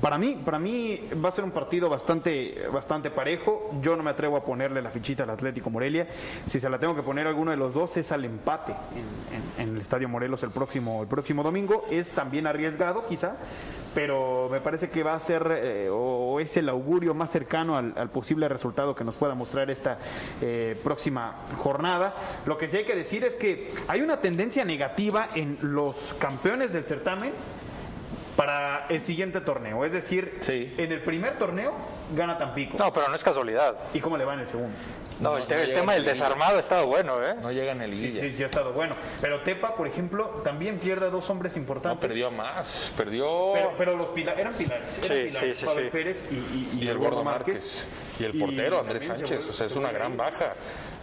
[0.00, 3.70] Para mí, para mí va a ser un partido bastante, bastante parejo.
[3.80, 6.08] Yo no me atrevo a ponerle la fichita al Atlético Morelia.
[6.46, 8.74] Si se la tengo que poner a alguno de los dos es al empate
[9.58, 11.84] en, el Estadio Morelos el próximo, el próximo domingo.
[11.90, 13.36] Es también arriesgado, quizá,
[13.94, 17.92] pero me parece que va a ser eh, o, es el augurio más cercano al,
[17.96, 19.98] al posible resultado que nos pueda mostrar esta
[20.40, 22.14] eh, próxima jornada.
[22.46, 26.72] Lo que sí hay que decir es que hay una tendencia negativa en los campeones
[26.72, 27.32] del certamen
[28.40, 29.84] para el siguiente torneo.
[29.84, 30.72] Es decir, Sí.
[30.78, 31.74] en el primer torneo
[32.16, 32.78] gana Tampico.
[32.78, 33.76] No, pero no es casualidad.
[33.92, 34.74] ¿Y cómo le va en el segundo?
[35.20, 37.34] No, No, el, te- no el llega tema del desarmado ha estado bueno, ¿eh?
[37.42, 38.96] No llegan el Sí, sí, sí ha estado bueno.
[39.20, 42.00] Pero Tepa, por ejemplo, también pierde a dos hombres No, importantes.
[42.00, 43.50] perdió más, perdió...
[43.52, 45.58] Pero, pero los pila- eran pilares, eran Sí, pilares.
[45.58, 45.80] sí, sí.
[45.92, 47.86] Pérez y, y- y y el gordo Márquez
[48.18, 50.16] y el portero Andrés Sánchez, vuelve- o sea, es una gran ahí.
[50.16, 50.54] baja.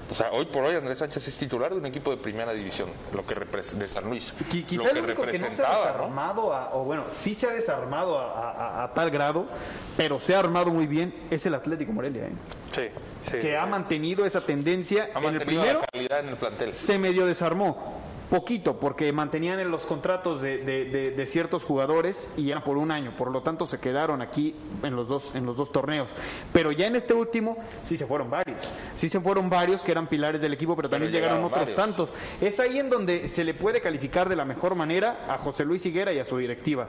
[0.10, 2.90] O sea, hoy por hoy Andrés Sánchez es titular de un equipo de primera división,
[3.14, 4.34] lo que de San Luis.
[4.52, 7.48] Qui- Quizá lo el único que no se ha desarmado, a- o bueno, sí se
[7.48, 9.46] ha desarmado a, a- a- a tal grado,
[9.98, 12.32] pero se ha armado muy bien, es el Atlético Morelia, ¿eh?
[12.74, 12.84] Sí,
[13.32, 13.40] sí.
[13.40, 15.10] que ha mantenido esa tendencia.
[15.14, 16.74] Ha en el primero la calidad en el plantel.
[16.74, 18.02] se medio desarmó.
[18.30, 22.76] Poquito, porque mantenían en los contratos de, de- de- de ciertos jugadores y eran por
[22.78, 26.10] un año, por lo tanto se quedaron aquí en los dos en los dos torneos.
[26.52, 28.58] Pero ya en este último sí se fueron varios,
[28.98, 32.10] sí se fueron varios que eran pilares del equipo, pero también llegaron, llegaron otros varios.
[32.10, 32.14] tantos.
[32.42, 35.86] Es ahí en donde se le puede calificar de la mejor manera a José Luis
[35.86, 36.88] Higuera y a su directiva.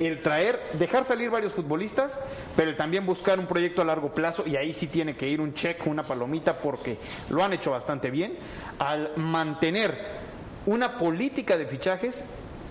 [0.00, 2.20] El traer, dejar salir varios futbolistas,
[2.56, 5.40] pero el también buscar un proyecto a largo plazo y ahí sí tiene que ir
[5.40, 6.98] un check, una palomita, porque
[7.30, 8.36] lo han hecho bastante bien
[8.80, 10.23] al mantener
[10.66, 12.24] una política de fichajes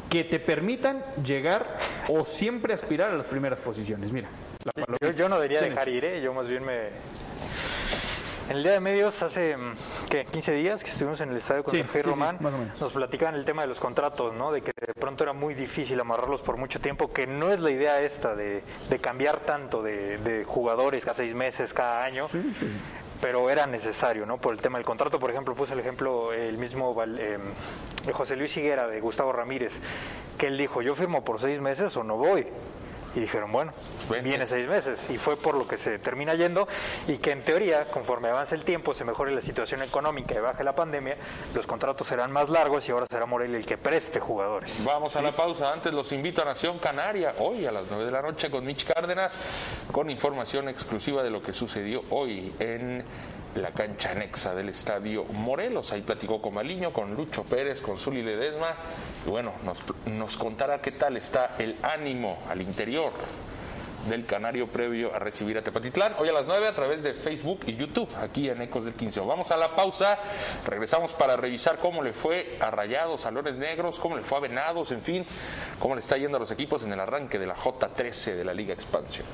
[0.10, 1.77] que te permitan llegar
[2.08, 4.12] o siempre aspirar a las primeras posiciones.
[4.12, 4.29] Mira,
[4.63, 4.86] la.
[5.01, 6.21] Yo, yo no debería dejar ir, ¿eh?
[6.21, 6.89] Yo más bien me...
[8.49, 9.75] En el día de medios, hace, mm,
[10.10, 10.25] ¿qué?
[10.25, 12.38] 15 días que estuvimos en el estadio con Sí, Sergio sí, Román,
[12.79, 14.51] nos platicaban el tema de los contratos, ¿no?
[14.51, 17.71] De que de pronto era muy difícil amarrarlos por mucho tiempo, que no es la
[17.71, 22.27] idea esta de, de cambiar tanto de, de jugadores cada seis meses, cada año.
[23.23, 24.38] Pero era necesario, ¿no?
[24.38, 27.38] Por el tema del contrato, por ejemplo, puse el ejemplo el mismo eh,
[28.12, 29.71] José Luis Higuera de Gustavo Ramírez,
[30.38, 32.45] que él dijo, yo firmo por seis meses o no voy.
[33.15, 33.73] Y dijeron, bueno,
[34.10, 34.28] Vente.
[34.30, 34.99] viene seis meses.
[35.10, 36.67] Y fue por lo que se termina yendo
[37.08, 40.63] y que en teoría, conforme avance el tiempo, se mejore la situación económica y baje
[40.63, 41.17] la pandemia,
[41.54, 44.71] los contratos serán más largos y ahora será Morelia el que preste jugadores.
[44.84, 45.71] Vamos a la pausa.
[45.71, 48.86] Antes los invito a Nación Canaria, hoy a las 9 de la noche con Mitch
[48.86, 49.38] Cárdenas,
[49.91, 53.04] con información exclusiva de lo que sucedió hoy en
[53.55, 55.91] la cancha anexa del Estadio Morelos.
[55.91, 58.75] Ahí platicó con Maliño, con Lucho Pérez, con Zuli Ledesma.
[59.25, 63.13] Y bueno, nos, nos contará qué tal está el ánimo al interior
[64.07, 66.15] del Canario previo a recibir a Tepatitlán.
[66.19, 69.21] Hoy a las 9 a través de Facebook y YouTube, aquí en Ecos del 15.
[69.21, 70.17] Vamos a la pausa,
[70.65, 74.41] regresamos para revisar cómo le fue a Rayados, a Lones Negros, cómo le fue a
[74.41, 75.25] Venados, en fin,
[75.79, 78.53] cómo le está yendo a los equipos en el arranque de la J13 de la
[78.53, 79.25] Liga Expansión.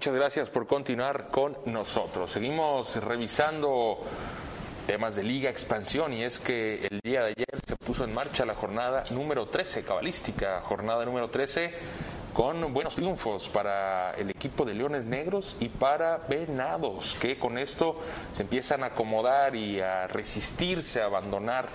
[0.00, 2.30] Muchas gracias por continuar con nosotros.
[2.30, 3.98] Seguimos revisando
[4.86, 8.46] temas de Liga Expansión y es que el día de ayer se puso en marcha
[8.46, 11.74] la jornada número 13, cabalística, jornada número 13
[12.32, 17.96] con buenos triunfos para el equipo de Leones Negros y para Venados, que con esto
[18.32, 21.68] se empiezan a acomodar y a resistirse a abandonar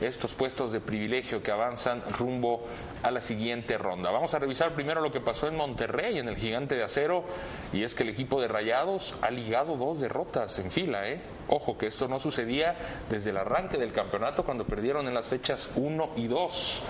[0.00, 2.64] estos puestos de privilegio que avanzan rumbo
[3.02, 4.10] a la siguiente ronda.
[4.10, 7.24] Vamos a revisar primero lo que pasó en Monterrey, en el Gigante de Acero,
[7.72, 11.20] y es que el equipo de Rayados ha ligado dos derrotas en fila, ¿eh?
[11.48, 12.76] Ojo que esto no sucedía
[13.08, 16.82] desde el arranque del campeonato cuando perdieron en las fechas 1 y 2.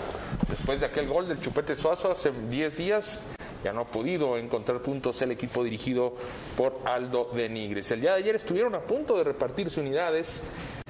[0.49, 3.21] Después de aquel gol del Chupete Suazo hace 10 días,
[3.65, 6.15] ya no ha podido encontrar puntos el equipo dirigido
[6.57, 7.91] por Aldo de Nigres.
[7.91, 10.41] El día de ayer estuvieron a punto de repartirse unidades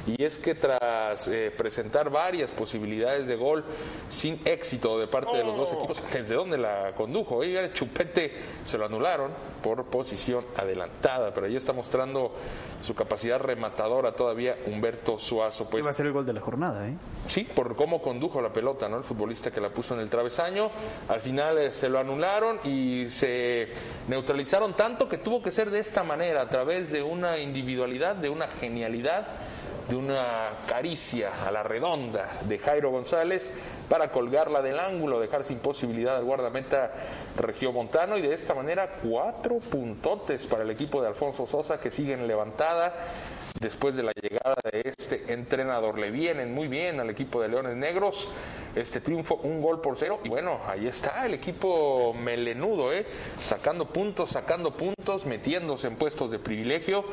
[0.07, 3.65] y es que tras eh, presentar varias posibilidades de gol
[4.09, 7.37] sin éxito de parte de los dos equipos, ¿desde dónde la condujo?
[7.37, 12.33] Oiga, el Chupete se lo anularon por posición adelantada, pero ahí está mostrando
[12.81, 15.69] su capacidad rematadora todavía Humberto Suazo.
[15.69, 16.97] Pues va a ser el gol de la jornada, ¿eh?
[17.27, 18.99] Sí, por cómo condujo la pelota, ¿no?
[18.99, 20.71] El futbolista que la puso en el travesaño.
[21.09, 23.69] Al final eh, se lo anularon y se
[24.09, 28.29] neutralizaron tanto que tuvo que ser de esta manera, a través de una individualidad, de
[28.29, 29.27] una genialidad
[29.89, 33.53] de una caricia a la redonda de Jairo González
[33.89, 36.93] para colgarla del ángulo, dejar sin posibilidad al guardameta
[37.37, 42.27] regiomontano y de esta manera cuatro puntotes para el equipo de Alfonso Sosa que siguen
[42.27, 42.95] levantada
[43.61, 45.99] después de la llegada de este entrenador.
[45.99, 48.29] Le vienen muy bien al equipo de Leones Negros
[48.75, 53.07] este triunfo, un gol por cero y bueno, ahí está el equipo melenudo, ¿eh?
[53.39, 57.05] sacando puntos, sacando puntos, metiéndose en puestos de privilegio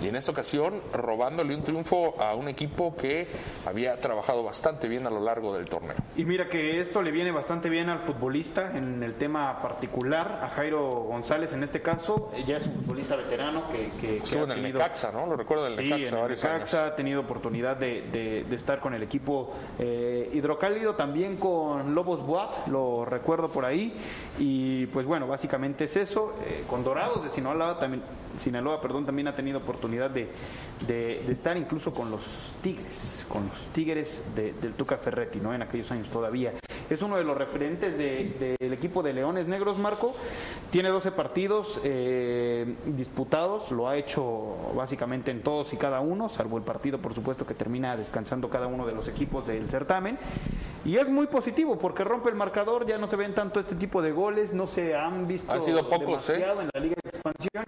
[0.00, 3.26] y en esta ocasión robándole un triunfo a un equipo que
[3.66, 5.96] había trabajado bastante bien a lo largo del torneo.
[6.16, 10.48] Y mira que esto le viene bastante bien al futbolista en el tema particular, a
[10.48, 13.90] Jairo González en este caso, ya es un futbolista veterano que...
[14.00, 15.26] que Estuvo en el Necaxa, ¿no?
[15.26, 18.80] Lo recuerdo del sí, Necaxa en el Necaxa, ha tenido oportunidad de, de, de, estar
[18.80, 23.92] con el equipo eh, hidrocálido, también con Lobos Buap, lo recuerdo por ahí,
[24.38, 28.02] y pues bueno, básicamente es eso, eh, con Dorados de Sinaloa también,
[28.36, 30.28] Sinaloa, perdón, también ha tenido oportunidad de,
[30.86, 35.54] de, estar incluso con los Tigres, con los Tigres del Tuca Ferretti, ¿no?
[35.54, 36.52] En aquellos años todavía.
[36.90, 40.14] Es uno de los referentes del equipo de Leones Negros, Marco.
[40.70, 46.58] Tiene 12 partidos eh, disputados, lo ha hecho básicamente en todos y cada uno, salvo
[46.58, 50.18] el partido, por supuesto, que termina descansando cada uno de los equipos del certamen.
[50.84, 54.02] Y es muy positivo porque rompe el marcador, ya no se ven tanto este tipo
[54.02, 56.34] de goles, no se han visto han sido pocos, ¿eh?
[56.34, 57.64] demasiado en la Liga de Expansión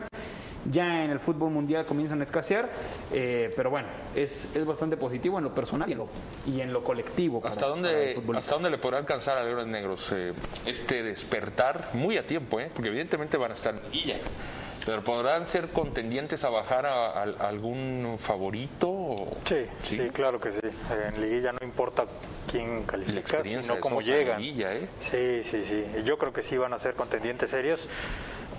[0.70, 2.70] ya en el fútbol mundial comienzan a escasear,
[3.12, 6.08] eh, pero bueno, es, es, bastante positivo en lo personal y en lo,
[6.46, 7.40] y en lo colectivo.
[7.44, 10.32] ¿Hasta, dónde, ¿Hasta dónde le podrá alcanzar a Leones Negros eh,
[10.66, 12.60] este despertar muy a tiempo?
[12.60, 12.70] Eh?
[12.72, 14.16] Porque evidentemente van a estar en Villa.
[14.87, 19.29] ¿Pero podrán ser contendientes a bajar a, a, a algún favorito?
[19.44, 20.61] Sí, sí, sí, claro que sí.
[21.07, 22.07] En liguilla no importa
[22.50, 24.40] quién califica, sino cómo llegan.
[24.40, 24.88] Liguilla, ¿eh?
[25.11, 26.03] Sí, sí, sí.
[26.05, 27.88] Yo creo que sí van a ser contendientes serios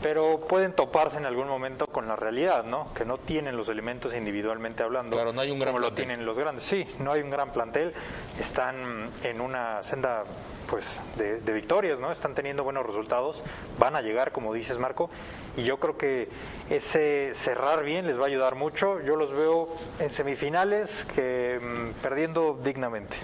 [0.01, 2.91] pero pueden toparse en algún momento con la realidad, ¿no?
[2.93, 5.15] Que no tienen los elementos individualmente hablando.
[5.15, 6.65] Claro, no hay un gran como lo tienen los grandes.
[6.65, 7.93] Sí, no hay un gran plantel.
[8.39, 10.23] Están en una senda
[10.69, 10.85] pues
[11.17, 12.11] de, de, victorias, ¿no?
[12.11, 13.41] Están teniendo buenos resultados,
[13.77, 15.09] van a llegar, como dices Marco,
[15.57, 16.29] y yo creo que
[16.69, 19.01] ese cerrar bien les va a ayudar mucho.
[19.01, 19.69] Yo los veo
[19.99, 23.17] en semifinales que mmm, perdiendo dignamente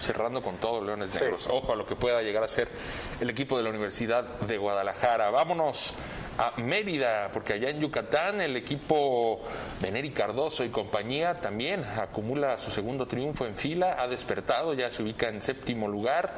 [0.00, 1.42] cerrando con todo Leones Negros.
[1.42, 1.50] Sí.
[1.52, 2.68] Ojo a lo que pueda llegar a ser
[3.20, 5.30] el equipo de la Universidad de Guadalajara.
[5.30, 5.94] Vámonos
[6.38, 9.42] a Mérida, porque allá en Yucatán el equipo
[9.80, 14.90] de Neri Cardoso y compañía también acumula su segundo triunfo en fila, ha despertado, ya
[14.90, 16.32] se ubica en séptimo lugar.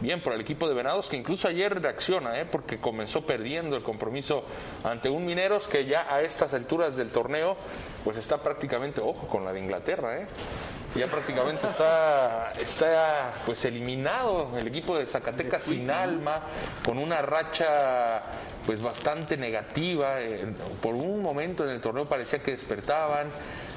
[0.00, 2.46] Bien por el equipo de Venados, que incluso ayer reacciona, ¿eh?
[2.50, 4.44] porque comenzó perdiendo el compromiso
[4.82, 7.56] ante un Mineros que ya a estas alturas del torneo,
[8.02, 10.26] pues está prácticamente, ojo, con la de Inglaterra, ¿eh?
[10.94, 16.42] ya prácticamente está, está pues eliminado el equipo de Zacatecas sin alma,
[16.84, 18.22] con una racha
[18.64, 20.20] pues bastante negativa.
[20.20, 20.46] Eh,
[20.80, 23.28] por un momento en el torneo parecía que despertaban.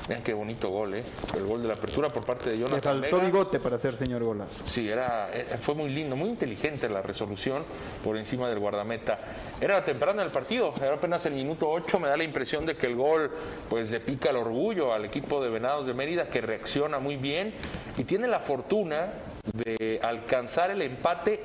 [0.08, 1.04] Vean qué bonito gol, ¿eh?
[1.36, 3.28] El gol de la apertura por parte de Jonathan Le faltó Vega.
[3.28, 4.62] bigote para ser señor golazo.
[4.66, 5.30] Sí, era,
[5.62, 7.66] fue muy lindo, muy inteligente la resolución
[8.04, 9.20] por encima del guardameta.
[9.60, 12.00] Era temprano el partido, era apenas el minuto 8.
[12.00, 13.32] Me da la impresión de que el gol
[13.70, 17.54] pues le pica el orgullo al equipo de Venados de Mérida que reacciona muy bien
[17.98, 19.10] y tiene la fortuna
[19.54, 21.42] de alcanzar el empate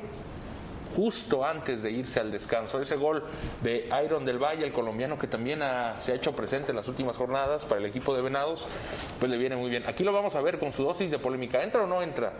[0.96, 2.80] justo antes de irse al descanso.
[2.80, 3.22] Ese gol
[3.62, 6.88] de Iron del Valle, el colombiano que también ha, se ha hecho presente en las
[6.88, 8.66] últimas jornadas para el equipo de Venados,
[9.18, 9.84] pues le viene muy bien.
[9.86, 11.62] Aquí lo vamos a ver con su dosis de polémica.
[11.62, 12.32] ¿Entra o no entra?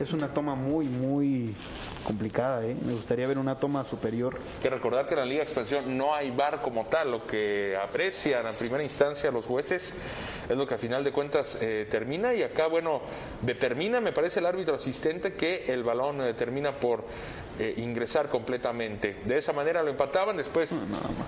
[0.00, 1.54] Es una toma muy, muy
[2.02, 2.64] complicada.
[2.64, 2.76] ¿eh?
[2.84, 4.38] Me gustaría ver una toma superior.
[4.56, 7.10] Hay que recordar que en la Liga de Expansión no hay bar como tal.
[7.10, 9.94] Lo que aprecian en primera instancia los jueces
[10.48, 12.34] es lo que a final de cuentas eh, termina.
[12.34, 13.00] Y acá, bueno,
[13.40, 17.04] determina, me parece el árbitro asistente, que el balón eh, termina por
[17.58, 19.20] eh, ingresar completamente.
[19.24, 20.36] De esa manera lo empataban.
[20.36, 20.80] Después no,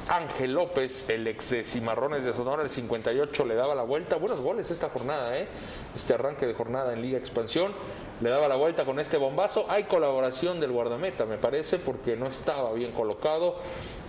[0.08, 4.16] Ángel López, el ex de Cimarrones de Sonora, el 58, le daba la vuelta.
[4.16, 5.48] Buenos goles esta jornada, ¿eh?
[5.94, 7.72] este arranque de jornada en Liga Expansión.
[8.20, 9.66] Le daba la vuelta con este bombazo.
[9.68, 13.56] Hay colaboración del guardameta, me parece, porque no estaba bien colocado,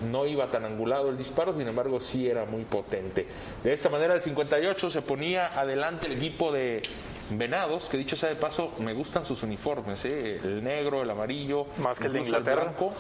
[0.10, 3.28] no iba tan angulado el disparo, sin embargo, sí era muy potente.
[3.64, 6.82] De esta manera, el 58 se ponía adelante el equipo de
[7.32, 10.40] Venados, que dicho sea de paso, me gustan sus uniformes, ¿eh?
[10.44, 11.66] el negro, el amarillo.
[11.78, 12.64] Más que el de Inglaterra.
[12.64, 12.94] blanco.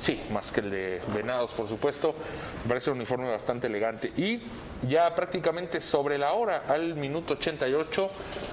[0.00, 2.14] Sí, más que el de Venados, por supuesto.
[2.62, 4.12] Me parece un uniforme bastante elegante.
[4.16, 4.40] Y
[4.88, 8.08] ya prácticamente sobre la hora, al minuto 88,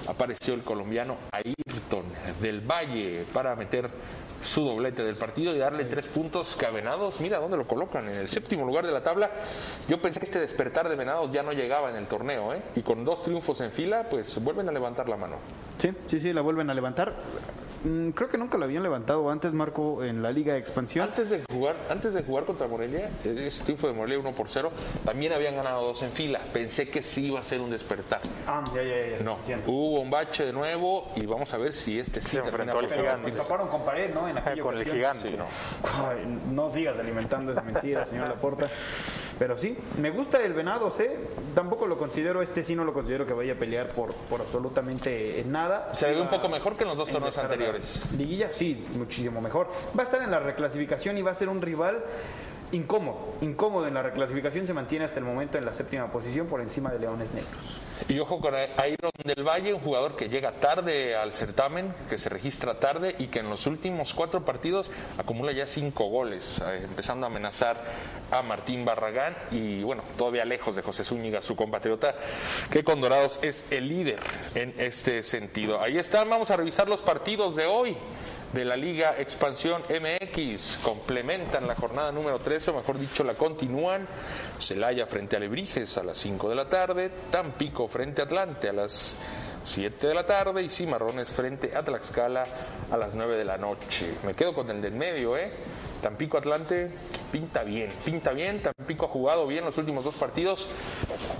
[0.08, 2.04] apareció el colombiano Ayrton
[2.40, 3.88] del Valle para meter
[4.42, 8.08] su doblete del partido y darle tres puntos que a Venados, mira dónde lo colocan,
[8.08, 9.30] en el séptimo lugar de la tabla.
[9.88, 12.62] Yo pensé que este despertar de Venados ya no llegaba en el torneo, ¿eh?
[12.74, 15.36] y con dos triunfos en fila, pues vuelven a levantar la mano.
[15.78, 17.14] Sí, sí, sí, la vuelven a levantar.
[17.84, 21.06] Mm, Creo que nunca la habían levantado antes, Marco, en la Liga de Expansión.
[21.08, 24.48] Antes de jugar, antes de jugar contra Morelia, eh, ese triunfo de Morelia 1 por
[24.50, 24.70] 0,
[25.04, 26.40] también habían ganado dos en fila.
[26.52, 28.20] Pensé que sí iba a ser un despertar.
[28.46, 29.24] Ah, ya, ya, ya.
[29.24, 29.70] No, entiendo.
[29.70, 32.94] hubo un bache de nuevo y vamos a ver si este sí Se termina enfrentó
[32.94, 33.32] al gigante.
[33.32, 34.28] se taparon con pared, ¿no?
[34.28, 34.96] En aquella con el ocasión.
[34.96, 35.36] gigante, Sí.
[35.38, 35.46] ¿no?
[36.06, 38.68] Ay, no sigas alimentando esa mentira, señor Laporta.
[39.40, 41.18] Pero sí, me gusta el venado, ¿eh?
[41.54, 45.42] Tampoco lo considero, este sí no lo considero que vaya a pelear por, por absolutamente
[45.46, 45.94] nada.
[45.94, 48.06] Se ve un poco mejor que en los dos torneos anteriores.
[48.18, 49.68] Liguilla, sí, muchísimo mejor.
[49.98, 52.04] Va a estar en la reclasificación y va a ser un rival
[52.72, 53.34] incómodo.
[53.40, 56.90] Incómodo en la reclasificación, se mantiene hasta el momento en la séptima posición por encima
[56.90, 57.80] de Leones Negros.
[58.08, 62.28] Y ojo con Iron del Valle, un jugador que llega tarde al certamen, que se
[62.28, 67.26] registra tarde y que en los últimos cuatro partidos acumula ya cinco goles, eh, empezando
[67.26, 67.84] a amenazar
[68.30, 72.14] a Martín Barragán y bueno, todavía lejos de José Zúñiga, su compatriota,
[72.70, 74.18] que con Dorados es el líder
[74.54, 75.80] en este sentido.
[75.80, 77.96] Ahí están, vamos a revisar los partidos de hoy
[78.52, 80.78] de la Liga Expansión MX.
[80.82, 84.06] Complementan la jornada número 13, o mejor dicho, la continúan.
[84.58, 88.72] Celaya frente a Lebrijes a las 5 de la tarde, Tampico frente a Atlante a
[88.72, 89.14] las
[89.64, 92.44] 7 de la tarde y Cimarrones frente a Tlaxcala
[92.90, 94.14] a las 9 de la noche.
[94.24, 95.50] Me quedo con el del medio, ¿eh?
[96.00, 96.90] Tampico Atlante
[97.30, 98.62] pinta bien, pinta bien.
[98.62, 100.66] Tampico ha jugado bien los últimos dos partidos.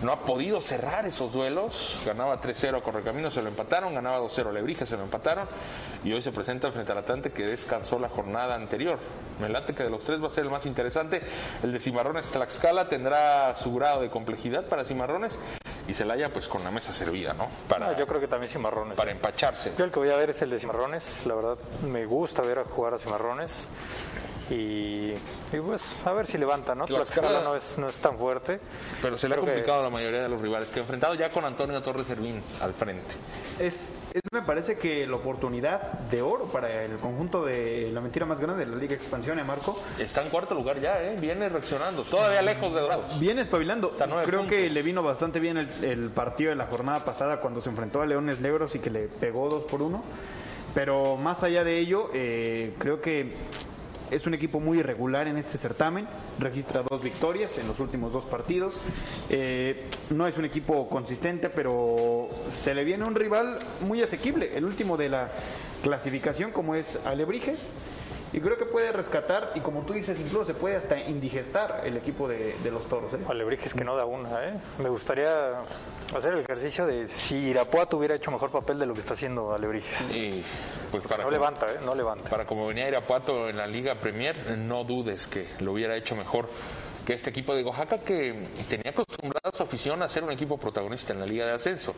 [0.03, 2.01] No ha podido cerrar esos duelos.
[2.05, 3.95] Ganaba 3-0 a Correcaminos, se lo empataron.
[3.95, 5.49] Ganaba 2-0 a Lebrija, se lo empataron.
[6.05, 8.99] Y hoy se presenta frente al Atlante que descansó la jornada anterior.
[9.41, 11.23] Me late que de los tres va a ser el más interesante.
[11.63, 15.39] El de Cimarrones Tlaxcala tendrá su grado de complejidad para Cimarrones.
[15.89, 17.49] Y Celaya, pues con la mesa servida, ¿no?
[17.69, 18.97] Para, yo creo que también Cimarrones.
[18.97, 19.73] para empacharse.
[19.77, 22.61] Yo el que voy a ver es el de Cimarrones, la verdad me gusta ver
[22.61, 23.51] a jugar a Cimarrones
[24.51, 25.15] y,
[25.53, 26.85] y pues a ver si levanta, ¿no?
[26.85, 28.61] Tlaxcala- Tlaxcala no es, no es tan fuerte.
[29.01, 31.15] Pero se le ha que- complicado a la mayoría de los rivales que ha enfrentado
[31.15, 33.15] ya con Antonio Torres Servín al frente.
[33.59, 38.27] Es, es, me parece que la oportunidad de oro para el conjunto de la mentira
[38.27, 39.81] más grande de la Liga Expansión, ¿eh, Marco?
[39.99, 41.17] Está en cuarto lugar ya, ¿eh?
[41.21, 42.03] Viene reaccionando.
[42.03, 43.19] Todavía lejos de Dorados.
[43.21, 43.89] Viene espabilando.
[43.89, 44.57] Hasta nueve Creo puntos.
[44.57, 48.01] que le vino bastante bien el, el partido de la jornada pasada cuando se enfrentó
[48.03, 50.03] a Leones Negros y que le pegó dos por uno.
[50.75, 53.33] Pero más allá de ello, eh, creo que
[54.11, 56.07] es un equipo muy irregular en este certamen.
[56.39, 58.81] Registra dos victorias en los últimos dos partidos.
[59.29, 64.57] Eh, no es un equipo consistente, pero se le viene un rival muy asequible.
[64.57, 65.31] El último de la
[65.83, 67.69] clasificación, como es Alebrijes.
[68.33, 71.97] Y creo que puede rescatar, y como tú dices, incluso se puede hasta indigestar el
[71.97, 73.13] equipo de, de los toros.
[73.15, 73.19] ¿eh?
[73.29, 74.55] Alebrijes que no da una, ¿eh?
[74.79, 75.61] Me gustaría
[76.17, 79.53] hacer el ejercicio de si Irapuato hubiera hecho mejor papel de lo que está haciendo
[79.53, 80.15] Alebrijes.
[80.15, 80.45] Y
[80.93, 81.79] pues para No como, levanta, ¿eh?
[81.85, 82.31] No levanta.
[82.31, 86.49] para como venía Irapuato en la Liga Premier, no dudes que lo hubiera hecho mejor
[87.05, 91.13] que este equipo de Oaxaca que tenía acostumbrada su afición a ser un equipo protagonista
[91.13, 91.95] en la Liga de Ascenso.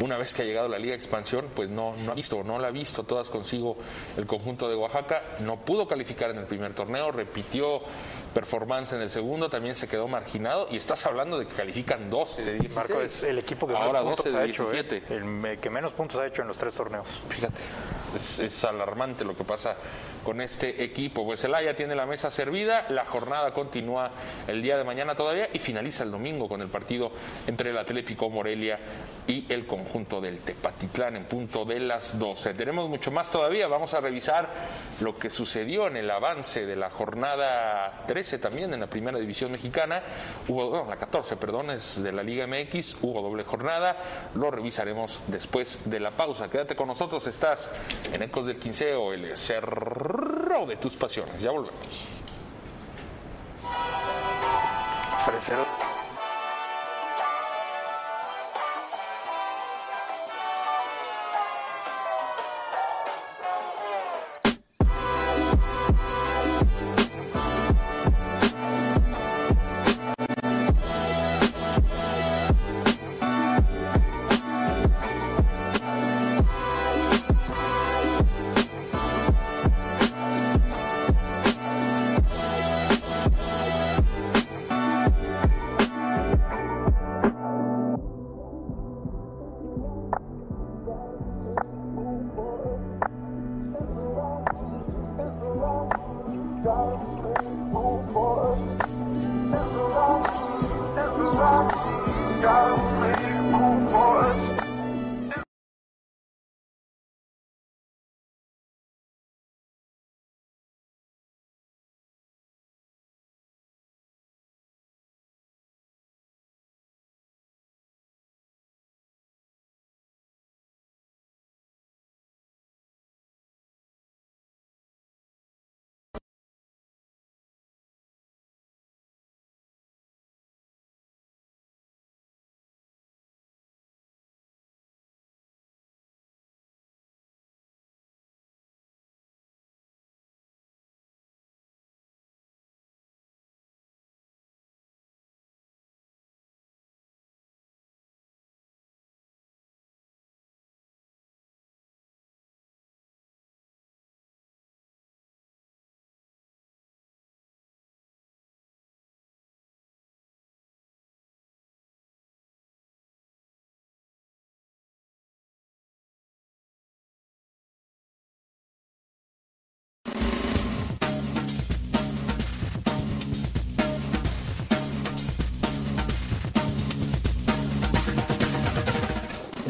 [0.00, 2.58] Una vez que ha llegado la Liga de Expansión, pues no, no ha visto, no
[2.58, 3.76] la ha visto todas consigo
[4.16, 5.22] el conjunto de Oaxaca.
[5.40, 7.80] No pudo calificar en el primer torneo, repitió
[8.30, 12.42] performance en el segundo, también se quedó marginado y estás hablando de que califican 12
[12.42, 12.76] de 16.
[12.76, 14.82] Marco es el equipo que Ahora menos 12 puntos de ha hecho, ¿eh?
[14.82, 15.14] 17.
[15.14, 17.06] El me- que menos puntos ha hecho en los tres torneos.
[17.28, 17.60] Fíjate,
[18.16, 19.76] es, es alarmante lo que pasa
[20.24, 21.24] con este equipo.
[21.24, 24.10] Pues el Haya tiene la mesa servida, la jornada continúa
[24.46, 27.12] el día de mañana todavía y finaliza el domingo con el partido
[27.46, 28.78] entre el Atlético Morelia
[29.26, 32.54] y el conjunto del Tepatitlán en punto de las 12.
[32.54, 34.48] Tenemos mucho más todavía, vamos a revisar
[35.00, 39.50] lo que sucedió en el avance de la jornada 13 también en la primera división
[39.50, 40.02] mexicana.
[40.46, 43.96] Hubo, la 14, perdón, es de la Liga MX, hubo doble jornada,
[44.34, 46.50] lo revisaremos después de la pausa.
[46.50, 47.70] Quédate con nosotros, estás
[48.12, 51.40] en Ecos del Quinceo, el cerro de tus pasiones.
[51.40, 51.80] Ya volvemos.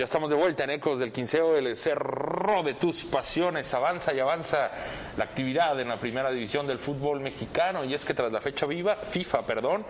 [0.01, 3.75] Ya estamos de vuelta en Ecos del Quinceo del Cerro de tus Pasiones.
[3.75, 4.71] Avanza y avanza
[5.19, 8.65] la actividad en la primera división del fútbol mexicano y es que tras la fecha
[8.65, 9.85] viva, FIFA, perdón,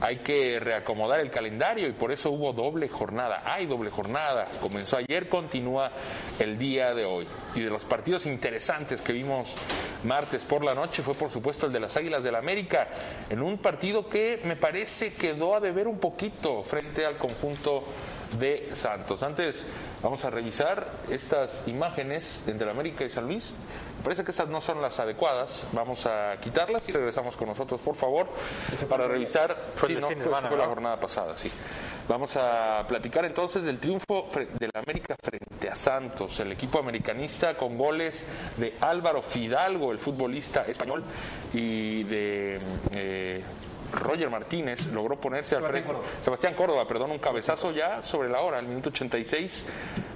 [0.00, 3.42] hay que reacomodar el calendario y por eso hubo doble jornada.
[3.44, 4.48] Hay doble jornada.
[4.60, 5.92] Comenzó ayer, continúa
[6.40, 7.24] el día de hoy.
[7.54, 9.54] Y de los partidos interesantes que vimos
[10.02, 12.88] martes por la noche fue por supuesto el de las Águilas del la América
[13.30, 17.84] en un partido que me parece quedó a deber un poquito frente al conjunto
[18.38, 19.22] de Santos.
[19.22, 19.64] Antes
[20.02, 23.54] vamos a revisar estas imágenes entre la América y San Luis.
[23.98, 25.66] Me parece que estas no son las adecuadas.
[25.72, 28.28] Vamos a quitarlas y regresamos con nosotros, por favor,
[28.88, 29.56] para revisar.
[29.74, 31.50] fue Sí, no, fue, semana, fue la jornada pasada, sí.
[32.08, 36.78] Vamos a platicar entonces del triunfo fre- de la América frente a Santos, el equipo
[36.78, 38.26] americanista con goles
[38.58, 41.02] de Álvaro Fidalgo, el futbolista español,
[41.54, 42.60] y de
[42.94, 43.42] eh,
[43.94, 45.92] Roger Martínez logró ponerse al frente.
[46.20, 49.64] Sebastián Córdoba, perdón, un cabezazo ya sobre la hora, al minuto 86.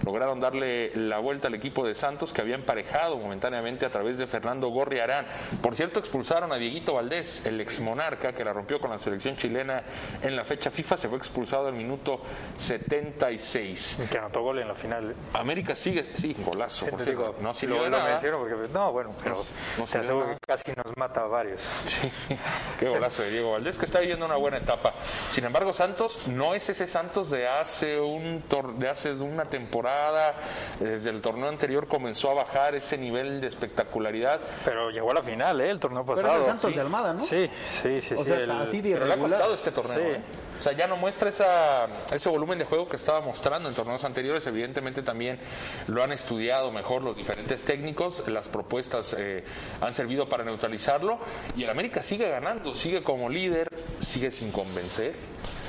[0.05, 4.27] Lograron darle la vuelta al equipo de Santos que había emparejado momentáneamente a través de
[4.27, 5.27] Fernando Gorriarán.
[5.63, 9.37] Por cierto, expulsaron a Dieguito Valdés, el ex monarca que la rompió con la selección
[9.37, 9.83] chilena
[10.23, 10.97] en la fecha FIFA.
[10.97, 12.23] Se fue expulsado al minuto
[12.57, 13.99] 76.
[14.11, 15.15] Que anotó gol en la final.
[15.35, 16.87] América sigue, sí, golazo.
[16.87, 17.35] por cierto.
[17.41, 18.11] no de lo nada.
[18.13, 19.43] menciono porque, no, bueno, pero No-
[19.79, 21.61] no te aseguro que casi nos mata a varios.
[21.85, 22.11] Sí,
[22.81, 24.95] qué golazo de Diego Valdés, que está viviendo una buena etapa.
[25.29, 30.35] Sin embargo, Santos no es ese Santos de hace, un tor- de hace una temporada.
[30.79, 34.41] Desde el torneo anterior comenzó a bajar ese nivel de espectacularidad.
[34.65, 35.71] Pero llegó a la final, ¿eh?
[35.71, 36.35] El torneo Pero pasado.
[36.35, 36.75] es el Santos sí.
[36.77, 37.27] de Almada, ¿no?
[37.27, 37.51] Sí,
[37.83, 38.15] sí, sí.
[38.15, 39.39] O sí, sea, el- así de Pero le ha irregular.
[39.41, 39.99] costado este torneo.
[39.99, 40.05] Sí.
[40.17, 40.21] ¿eh?
[40.59, 44.03] O sea, ya no muestra esa, ese volumen de juego que estaba mostrando en torneos
[44.05, 44.47] anteriores.
[44.47, 45.39] Evidentemente también
[45.87, 48.25] lo han estudiado mejor los diferentes técnicos.
[48.27, 49.45] Las propuestas eh,
[49.81, 51.19] han servido para neutralizarlo.
[51.57, 53.69] Y el América sigue ganando, sigue como líder,
[54.01, 55.15] sigue sin convencer.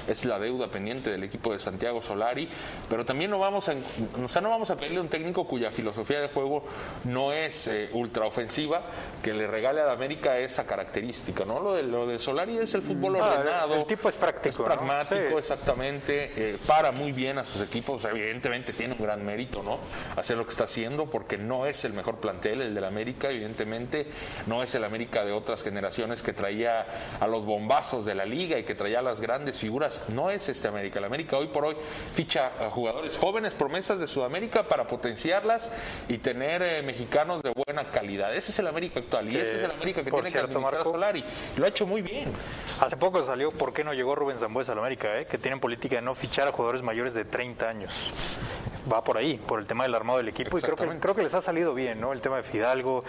[0.10, 2.50] Es la deuda pendiente del equipo de Santiago Solari,
[2.90, 3.76] pero también no vamos a,
[4.24, 6.64] o sea, no vamos a pedirle a un técnico cuya filosofía de juego
[7.04, 8.82] no es eh, ultraofensiva
[9.24, 11.60] que le regale a la América esa característica, ¿no?
[11.60, 14.66] Lo de, lo de Solari es el fútbol ordenado, el tipo es práctico, es ¿no?
[14.66, 15.36] pragmático, Sí.
[15.38, 19.80] exactamente, eh, para muy bien a sus equipos, evidentemente tiene un gran mérito, ¿no?
[20.16, 24.08] Hacer lo que está haciendo, porque no es el mejor plantel, el del América, evidentemente,
[24.48, 26.86] no es el América de otras generaciones que traía
[27.20, 30.50] a los bombazos de la liga y que traía a las grandes figuras, no es
[30.50, 31.00] este América.
[31.00, 31.76] El América hoy por hoy
[32.14, 35.72] ficha a jugadores jóvenes, promesas de Sudamérica para potenciarlas
[36.08, 38.34] y tener eh, mexicanos de buena calidad.
[38.36, 40.74] Ese es el América actual y ese es el América que tiene cierto, que administrar
[40.84, 41.24] Marco, Solari.
[41.58, 42.32] Lo ha hecho muy bien.
[42.80, 45.26] Hace poco salió por qué no llegó Rubén Zambuesa al América, ¿eh?
[45.26, 48.12] que tienen política de no fichar a jugadores mayores de 30 años.
[48.92, 51.02] Va por ahí, por el tema del armado del equipo y creo que, Exactamente.
[51.02, 52.14] creo que les ha salido bien, ¿no?
[52.14, 53.04] El tema de Fidalgo,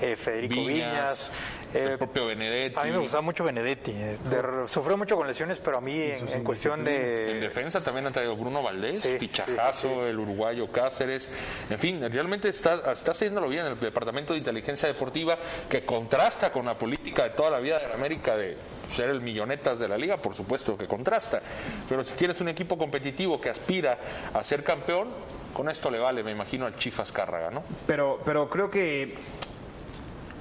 [0.00, 1.30] eh, Federico Viñas.
[1.74, 2.78] El eh, propio Benedetti.
[2.78, 3.90] a mí me gustaba mucho Benedetti.
[3.92, 7.34] eh, de- sufrió mucho con lesiones, pero a mí en, en cuestión En de...
[7.40, 11.28] defensa también han traído Bruno Valdés, Sí, fichajazo, sí, sí, el uruguayo Cáceres.
[11.70, 15.36] En fin, realmente está, está haciéndolo bien el Departamento de Inteligencia Deportiva,
[15.68, 18.56] que contrasta con la política de toda la vida de la América de
[18.92, 21.40] ser el millonetas de la liga, por supuesto que contrasta.
[21.88, 23.98] Pero si tienes un equipo competitivo que aspira
[24.32, 25.08] a ser campeón,
[25.52, 27.62] con esto le vale, me imagino, al Chifas Cárraga, ¿no?
[27.86, 29.14] Pero, pero creo que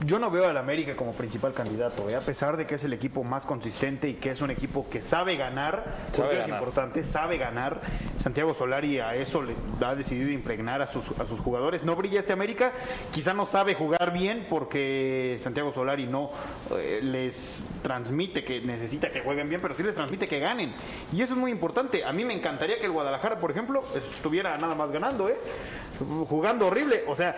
[0.06, 2.16] yo no veo al América como principal candidato, ¿eh?
[2.16, 5.02] a pesar de que es el equipo más consistente y que es un equipo que
[5.02, 6.60] sabe ganar, porque Sabe es ganar.
[6.60, 7.82] importante, sabe ganar.
[8.18, 11.84] Santiago Solari a eso le ha decidido impregnar a sus, a sus jugadores.
[11.84, 12.72] No brilla este América,
[13.12, 16.32] quizá no sabe jugar bien porque Santiago Solari no
[16.72, 20.74] eh, les transmite que necesita que jueguen bien, pero sí les transmite que ganen.
[21.12, 22.04] Y eso es muy importante.
[22.04, 25.38] A mí me encantaría que el Guadalajara, por ejemplo, estuviera nada más ganando, ¿eh?
[26.28, 27.04] jugando horrible.
[27.08, 27.36] O sea,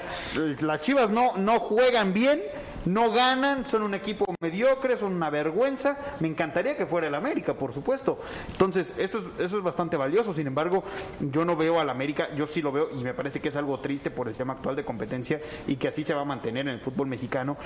[0.62, 2.42] las Chivas no, no juegan bien,
[2.86, 5.98] no ganan, son un equipo mediocre, son una vergüenza.
[6.20, 8.20] Me encantaría que fuera el América, por supuesto.
[8.52, 10.34] Entonces, eso es, bastante valioso.
[10.34, 10.84] Sin embargo,
[11.20, 13.80] yo no veo al América, yo sí lo veo y me parece que es algo
[13.80, 16.74] triste por el tema actual de competencia y que así se va a mantener en
[16.74, 17.58] el fútbol mexicano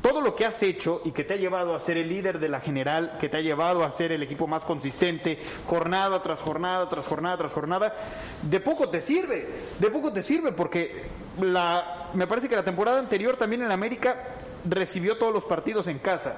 [0.00, 2.48] todo lo que has hecho y que te ha llevado a ser el líder de
[2.48, 6.88] la general, que te ha llevado a ser el equipo más consistente, jornada tras jornada,
[6.88, 7.94] tras jornada, tras jornada,
[8.42, 9.46] de poco te sirve,
[9.78, 11.04] de poco te sirve porque
[11.40, 14.16] la, me parece que la temporada anterior también en América
[14.68, 16.34] recibió todos los partidos en casa.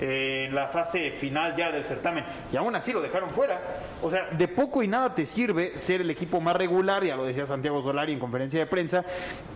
[0.00, 3.60] eh, En la fase final ya del certamen y aún así lo dejaron fuera.
[4.02, 7.24] O sea, de poco y nada te sirve ser el equipo más regular, ya lo
[7.24, 9.04] decía Santiago Solari en conferencia de prensa,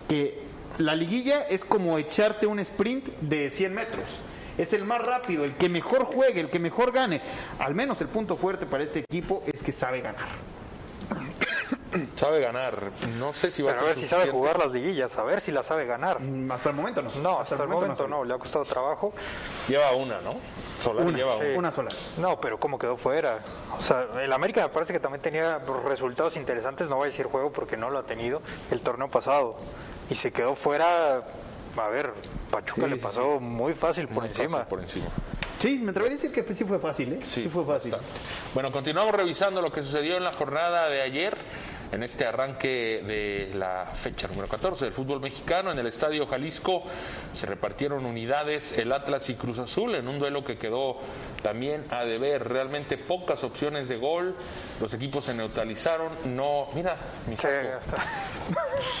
[0.07, 0.39] que
[0.77, 4.19] la liguilla es como echarte un sprint de 100 metros.
[4.57, 7.21] Es el más rápido, el que mejor juegue, el que mejor gane.
[7.59, 10.25] Al menos el punto fuerte para este equipo es que sabe ganar.
[12.15, 12.91] Sabe ganar.
[13.17, 15.23] No sé si va Pero a a ver ser si sabe jugar las liguillas, a
[15.23, 16.19] ver si la sabe ganar.
[16.19, 17.09] Mm, Hasta el momento no.
[17.21, 19.13] No, hasta, el momento no, le ha costado trabajo.
[19.67, 20.35] Lleva una, ¿no?
[20.79, 21.45] Solari Una, lleva sí.
[21.49, 21.57] una.
[21.57, 21.89] una sola.
[22.17, 23.39] No, pero cómo quedó fuera.
[23.77, 27.25] O sea, el América me parece que también tenía resultados interesantes, no voy a decir
[27.27, 28.41] juego porque no lo ha tenido
[28.71, 29.57] el torneo pasado.
[30.09, 31.23] Y se quedó fuera,
[31.77, 32.13] a ver,
[32.51, 34.65] Pachuca Sí, le sí, pasó muy fácil por Muy fácil encima.
[34.65, 35.05] Por encima.
[35.59, 37.19] Sí, me atrevería a decir que fue- sí fue fácil, ¿eh?
[37.23, 37.91] Sí, fue fácil.
[37.93, 38.19] bastante.
[38.53, 41.35] Bueno, continuamos revisando lo que sucedió en la jornada de ayer,
[41.91, 45.71] en este arranque de la fecha número 14 del fútbol mexicano.
[45.71, 46.83] En el Estadio Jalisco
[47.33, 50.97] se repartieron unidades el Atlas y Cruz Azul en un duelo que quedó
[51.41, 52.47] también a deber.
[52.47, 54.35] Realmente pocas opciones de gol.
[54.81, 56.11] Los equipos se neutralizaron.
[56.25, 57.95] No, mira, mi Sí, saco.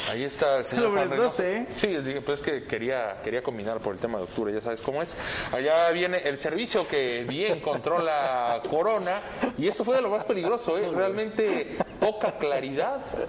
[0.11, 1.43] Ahí está el señor Juan Reynoso.
[1.43, 1.67] ¿eh?
[1.71, 4.81] Sí, dije, pues es que quería, quería combinar por el tema de octubre, ya sabes
[4.81, 5.15] cómo es.
[5.51, 9.21] Allá viene el servicio que bien controla Corona
[9.57, 10.89] y esto fue de lo más peligroso, ¿eh?
[10.93, 12.76] realmente poca claridad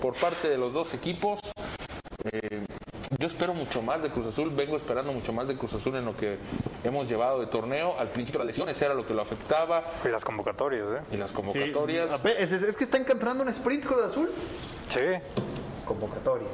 [0.00, 1.40] por parte de los dos equipos.
[2.32, 2.60] Eh,
[3.18, 6.04] yo espero mucho más de Cruz Azul, vengo esperando mucho más de Cruz Azul en
[6.04, 6.36] lo que
[6.84, 7.94] hemos llevado de torneo.
[7.98, 11.02] Al principio las lesiones era lo que lo afectaba Y las convocatorias, ¿eh?
[11.12, 12.22] y las convocatorias.
[12.24, 14.30] es, es- es que está encontrando un sprint el azul.
[14.90, 15.00] Sí.
[15.86, 16.48] Convocatoria.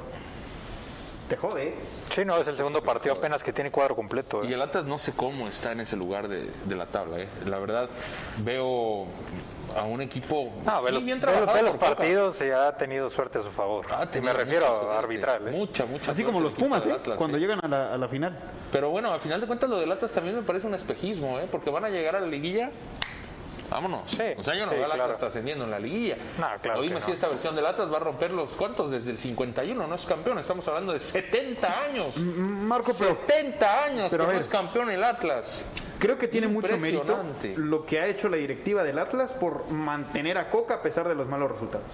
[1.34, 1.74] Te jode, ¿eh?
[2.14, 4.44] Sí, no, es el segundo partido apenas que tiene cuadro completo.
[4.44, 4.46] ¿eh?
[4.50, 7.18] Y el Atlas no sé cómo está en ese lugar de, de la tabla.
[7.18, 7.28] ¿eh?
[7.44, 7.88] La verdad,
[8.44, 9.06] veo
[9.76, 13.10] a un equipo No, sí, ve los, bien trabajado ve los partidos y ha tenido
[13.10, 13.84] suerte a su favor.
[14.12, 15.48] Tenido me refiero a arbitral.
[15.48, 15.50] ¿eh?
[15.50, 16.92] Mucha, mucha Así como los Pumas, ¿eh?
[16.92, 17.40] Atlas, Cuando ¿eh?
[17.40, 18.38] llegan a la, a la final.
[18.70, 21.48] Pero bueno, al final de cuentas lo del Atlas también me parece un espejismo, ¿eh?
[21.50, 22.70] porque van a llegar a la liguilla.
[23.74, 24.08] Vámonos.
[24.08, 25.18] Sí, o sea, yo no sí, veo al Atlas claro.
[25.18, 26.16] trascendiendo en la liguilla.
[26.38, 27.14] No, claro O dime que si no.
[27.14, 30.38] esta versión del Atlas va a romper los cuantos desde el 51, no es campeón.
[30.38, 32.16] Estamos hablando de 70 años.
[32.16, 35.64] Marco, pero 70 años pero que no es campeón el Atlas.
[35.98, 37.18] creo que tiene mucho mérito
[37.56, 41.16] lo que ha hecho la directiva del Atlas por mantener a Coca a pesar de
[41.16, 41.86] los malos resultados.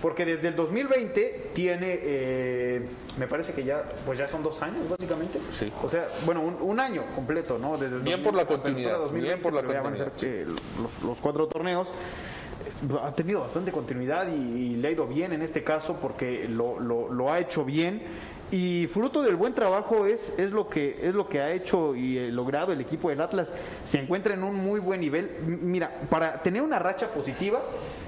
[0.00, 2.82] Porque desde el 2020 tiene, eh,
[3.18, 5.40] me parece que ya, pues ya son dos años básicamente.
[5.50, 5.72] Sí.
[5.82, 7.76] O sea, bueno, un, un año completo, ¿no?
[7.76, 10.12] Desde el Bien por la 2000, continuidad, apertura 2020, bien por la a ser, continuidad.
[10.24, 10.46] eh,
[10.80, 11.88] los, los cuatro torneos.
[11.88, 16.46] Eh, Ha tenido bastante continuidad y, y le ha ido bien en este caso porque
[16.48, 18.02] lo, lo- lo ha hecho bien.
[18.50, 22.16] Y fruto del buen trabajo es, es, lo, que, es lo que ha hecho y
[22.16, 23.48] eh, logrado el equipo del Atlas.
[23.84, 25.28] Se encuentra en un muy buen nivel.
[25.44, 27.60] Mira, para tener una racha positiva,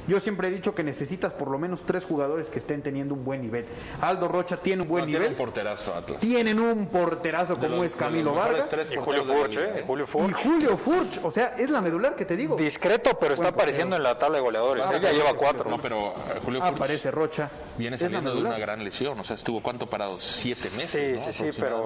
[0.07, 3.25] yo siempre he dicho que necesitas por lo menos tres jugadores que estén teniendo un
[3.25, 3.67] buen nivel.
[4.01, 5.33] Aldo Rocha tiene un buen No, tiene nivel.
[5.33, 6.21] un porterazo Atlas.
[6.21, 8.69] Tienen un porterazo De como los- es Camilo Vargas.
[8.69, 9.85] tres Y Julio Furch, liga, ¿eh?
[9.87, 10.35] Julio Y Furch.
[10.35, 12.57] Julio Furch, o sea, es la medular que te digo.
[12.57, 13.49] Discreto, pero está portero.
[13.63, 14.85] apareciendo en la tabla de goleadores.
[14.87, 15.71] Ah, Él ya pero- lleva cuatro.
[15.71, 17.51] No, pero eh, Julio Furch Aparece Rocha.
[17.79, 19.19] viene saliendo de una gran lesión.
[19.21, 20.19] O sea, estuvo cuánto parado?
[20.21, 21.33] Siete meses, Sí, ¿no?
[21.33, 21.85] sí, sí, pero-.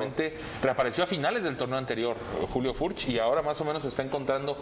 [0.63, 2.17] Reapareció a finales del torneo anterior,
[2.53, 4.57] Julio Furch, y ahora más o menos está encontrando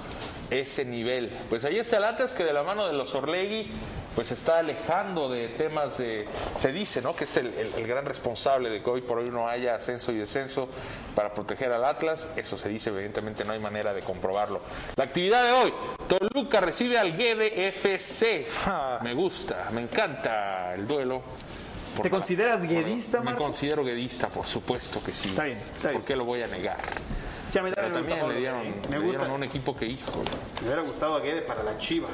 [0.50, 1.30] ese nivel.
[1.48, 3.70] Pues ahí está el Atlas que de la mano de los Orlegui
[4.14, 7.16] pues se está alejando de temas de, se dice, ¿no?
[7.16, 10.12] Que es el, el- el gran responsable de que hoy por hoy no haya ascenso
[10.12, 10.68] y descenso
[11.14, 12.28] para proteger al Atlas.
[12.36, 14.60] Eso se dice, evidentemente no hay manera de comprobarlo.
[14.96, 15.74] La actividad de hoy,
[16.08, 18.46] Toluca recibe al GDFC.
[19.02, 21.22] Me gusta, me encanta el duelo.
[21.96, 23.44] ¿Te la- consideras guedista, Me Marco?
[23.44, 25.30] considero guedista, por supuesto que sí.
[25.30, 26.00] Está bien, está bien.
[26.00, 26.76] ¿Por qué lo voy a negar?
[27.50, 28.64] Sí, a mí Pero me también gusta le dieron, ¿eh?
[28.82, 29.32] le Me dieron gusta.
[29.32, 30.10] un equipo que, hijo.
[30.60, 32.10] Me hubiera gustado a Guede para las Chivas.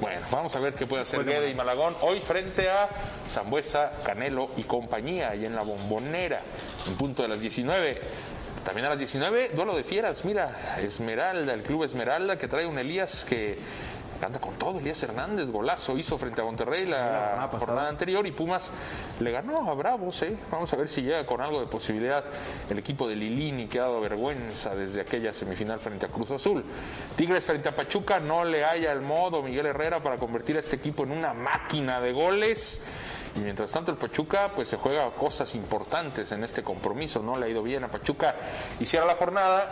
[0.00, 2.88] Bueno, vamos a ver qué puede hacer de Guede y Malagón hoy frente a
[3.28, 6.42] Zambuesa, Canelo y compañía, ahí en la bombonera,
[6.86, 8.00] en punto de las 19.
[8.62, 10.24] También a las 19, duelo de fieras.
[10.24, 13.58] Mira, Esmeralda, el club Esmeralda que trae un Elías que
[14.24, 14.78] anda con todo.
[14.78, 18.70] Elías Hernández, golazo, hizo frente a Monterrey la, jornada anterior y Pumas
[19.20, 20.22] le ganó a Bravos.
[20.22, 20.36] ¿eh?
[20.50, 22.24] Vamos a ver si llega con algo de posibilidad
[22.68, 26.64] el equipo de Lilini que ha dado vergüenza desde aquella semifinal frente a Cruz Azul.
[27.16, 30.76] Tigres frente a Pachuca no le haya el modo Miguel Herrera para convertir a este
[30.76, 32.80] equipo en una máquina de goles.
[33.36, 37.46] Y mientras tanto el Pachuca pues se juega cosas importantes en este compromiso, no le
[37.46, 38.34] ha ido bien a Pachuca.
[38.80, 39.70] Hiciera la jornada,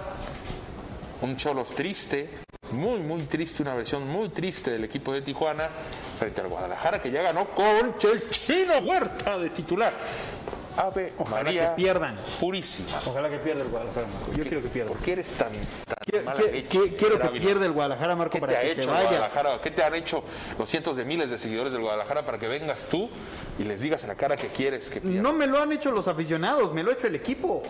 [1.23, 2.29] un Cholos triste,
[2.73, 5.69] muy muy triste, una versión muy triste del equipo de Tijuana
[6.19, 9.93] frente al Guadalajara que ya ganó con el Chino Huerta de titular.
[10.77, 12.17] Ave Ojalá María que pierdan.
[12.41, 12.89] purísima.
[13.07, 14.33] Ojalá que pierda el Guadalajara, Marco.
[14.33, 14.89] Yo quiero que pierda.
[14.91, 16.41] ¿Por qué eres tan, tan Quiero, mala
[17.31, 19.03] que pierda el Guadalajara, Marco, ¿Qué para te ha que hecho se vaya.
[19.09, 19.61] Guadalajara?
[19.61, 20.25] ¿Qué te han hecho
[20.59, 23.09] los cientos de miles de seguidores del Guadalajara para que vengas tú
[23.57, 25.23] y les digas en la cara que quieres que pierda?
[25.23, 27.63] No me lo han hecho los aficionados, me lo ha hecho el equipo.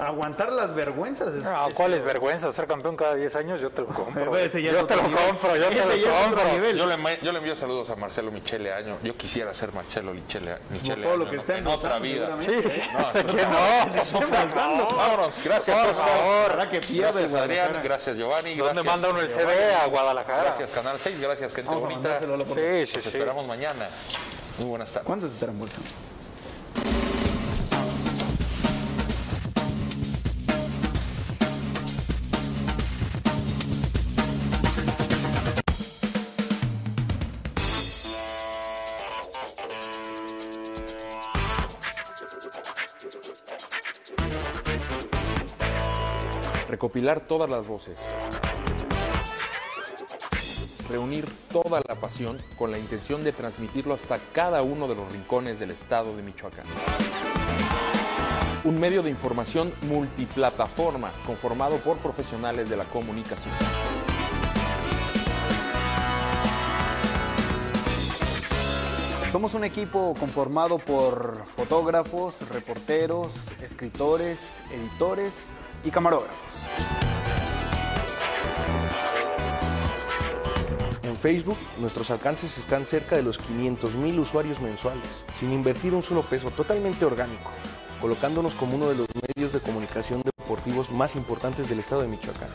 [0.00, 1.34] Aguantar las vergüenzas.
[1.34, 2.52] es- No, es- ¿cuál es vergüenza?
[2.52, 4.36] Ser campeón cada 10 años, yo te lo compro.
[4.36, 5.24] Ese ya es yo te lo nivel.
[5.26, 6.44] compro, yo te lo ya compro.
[6.52, 6.76] nivel.
[6.78, 8.98] Yo le, yo le envío saludos a Marcelo Michele Año.
[9.02, 12.36] Yo quisiera ser Marcelo Michele, Michele todo lo que está en otra vida.
[12.40, 12.46] Sí,
[12.92, 14.88] No, que no.
[14.96, 16.68] Vámonos, gracias Por favor.
[16.70, 18.86] Que Gracias Adrián, gracias Giovanni, ¿Dónde gracias.
[18.86, 19.74] manda uno el CD?
[19.74, 20.42] A Guadalajara.
[20.44, 22.20] Gracias Canal 6, gracias gente bonita.
[22.20, 23.88] Sí, sí, esperamos mañana.
[24.58, 25.06] Muy buenas tardes.
[25.06, 25.88] ¿Cuántos estarán bolsando?
[46.90, 48.04] Recopilar todas las voces,
[50.88, 55.60] reunir toda la pasión con la intención de transmitirlo hasta cada uno de los rincones
[55.60, 56.64] del estado de Michoacán.
[58.64, 63.54] Un medio de información multiplataforma conformado por profesionales de la comunicación.
[69.30, 73.32] Somos un equipo conformado por fotógrafos, reporteros,
[73.62, 75.52] escritores, editores
[75.84, 76.36] y camarógrafos.
[81.02, 86.02] En Facebook, nuestros alcances están cerca de los 500 mil usuarios mensuales, sin invertir un
[86.02, 87.50] solo peso, totalmente orgánico,
[88.00, 92.48] colocándonos como uno de los medios de comunicación deportivos más importantes del estado de Michoacán.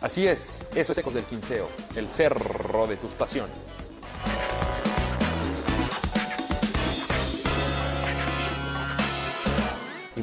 [0.00, 3.56] Así es, eso es Ecos del Quinceo, el cerro de tus pasiones.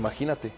[0.08, 0.53] Imagínate,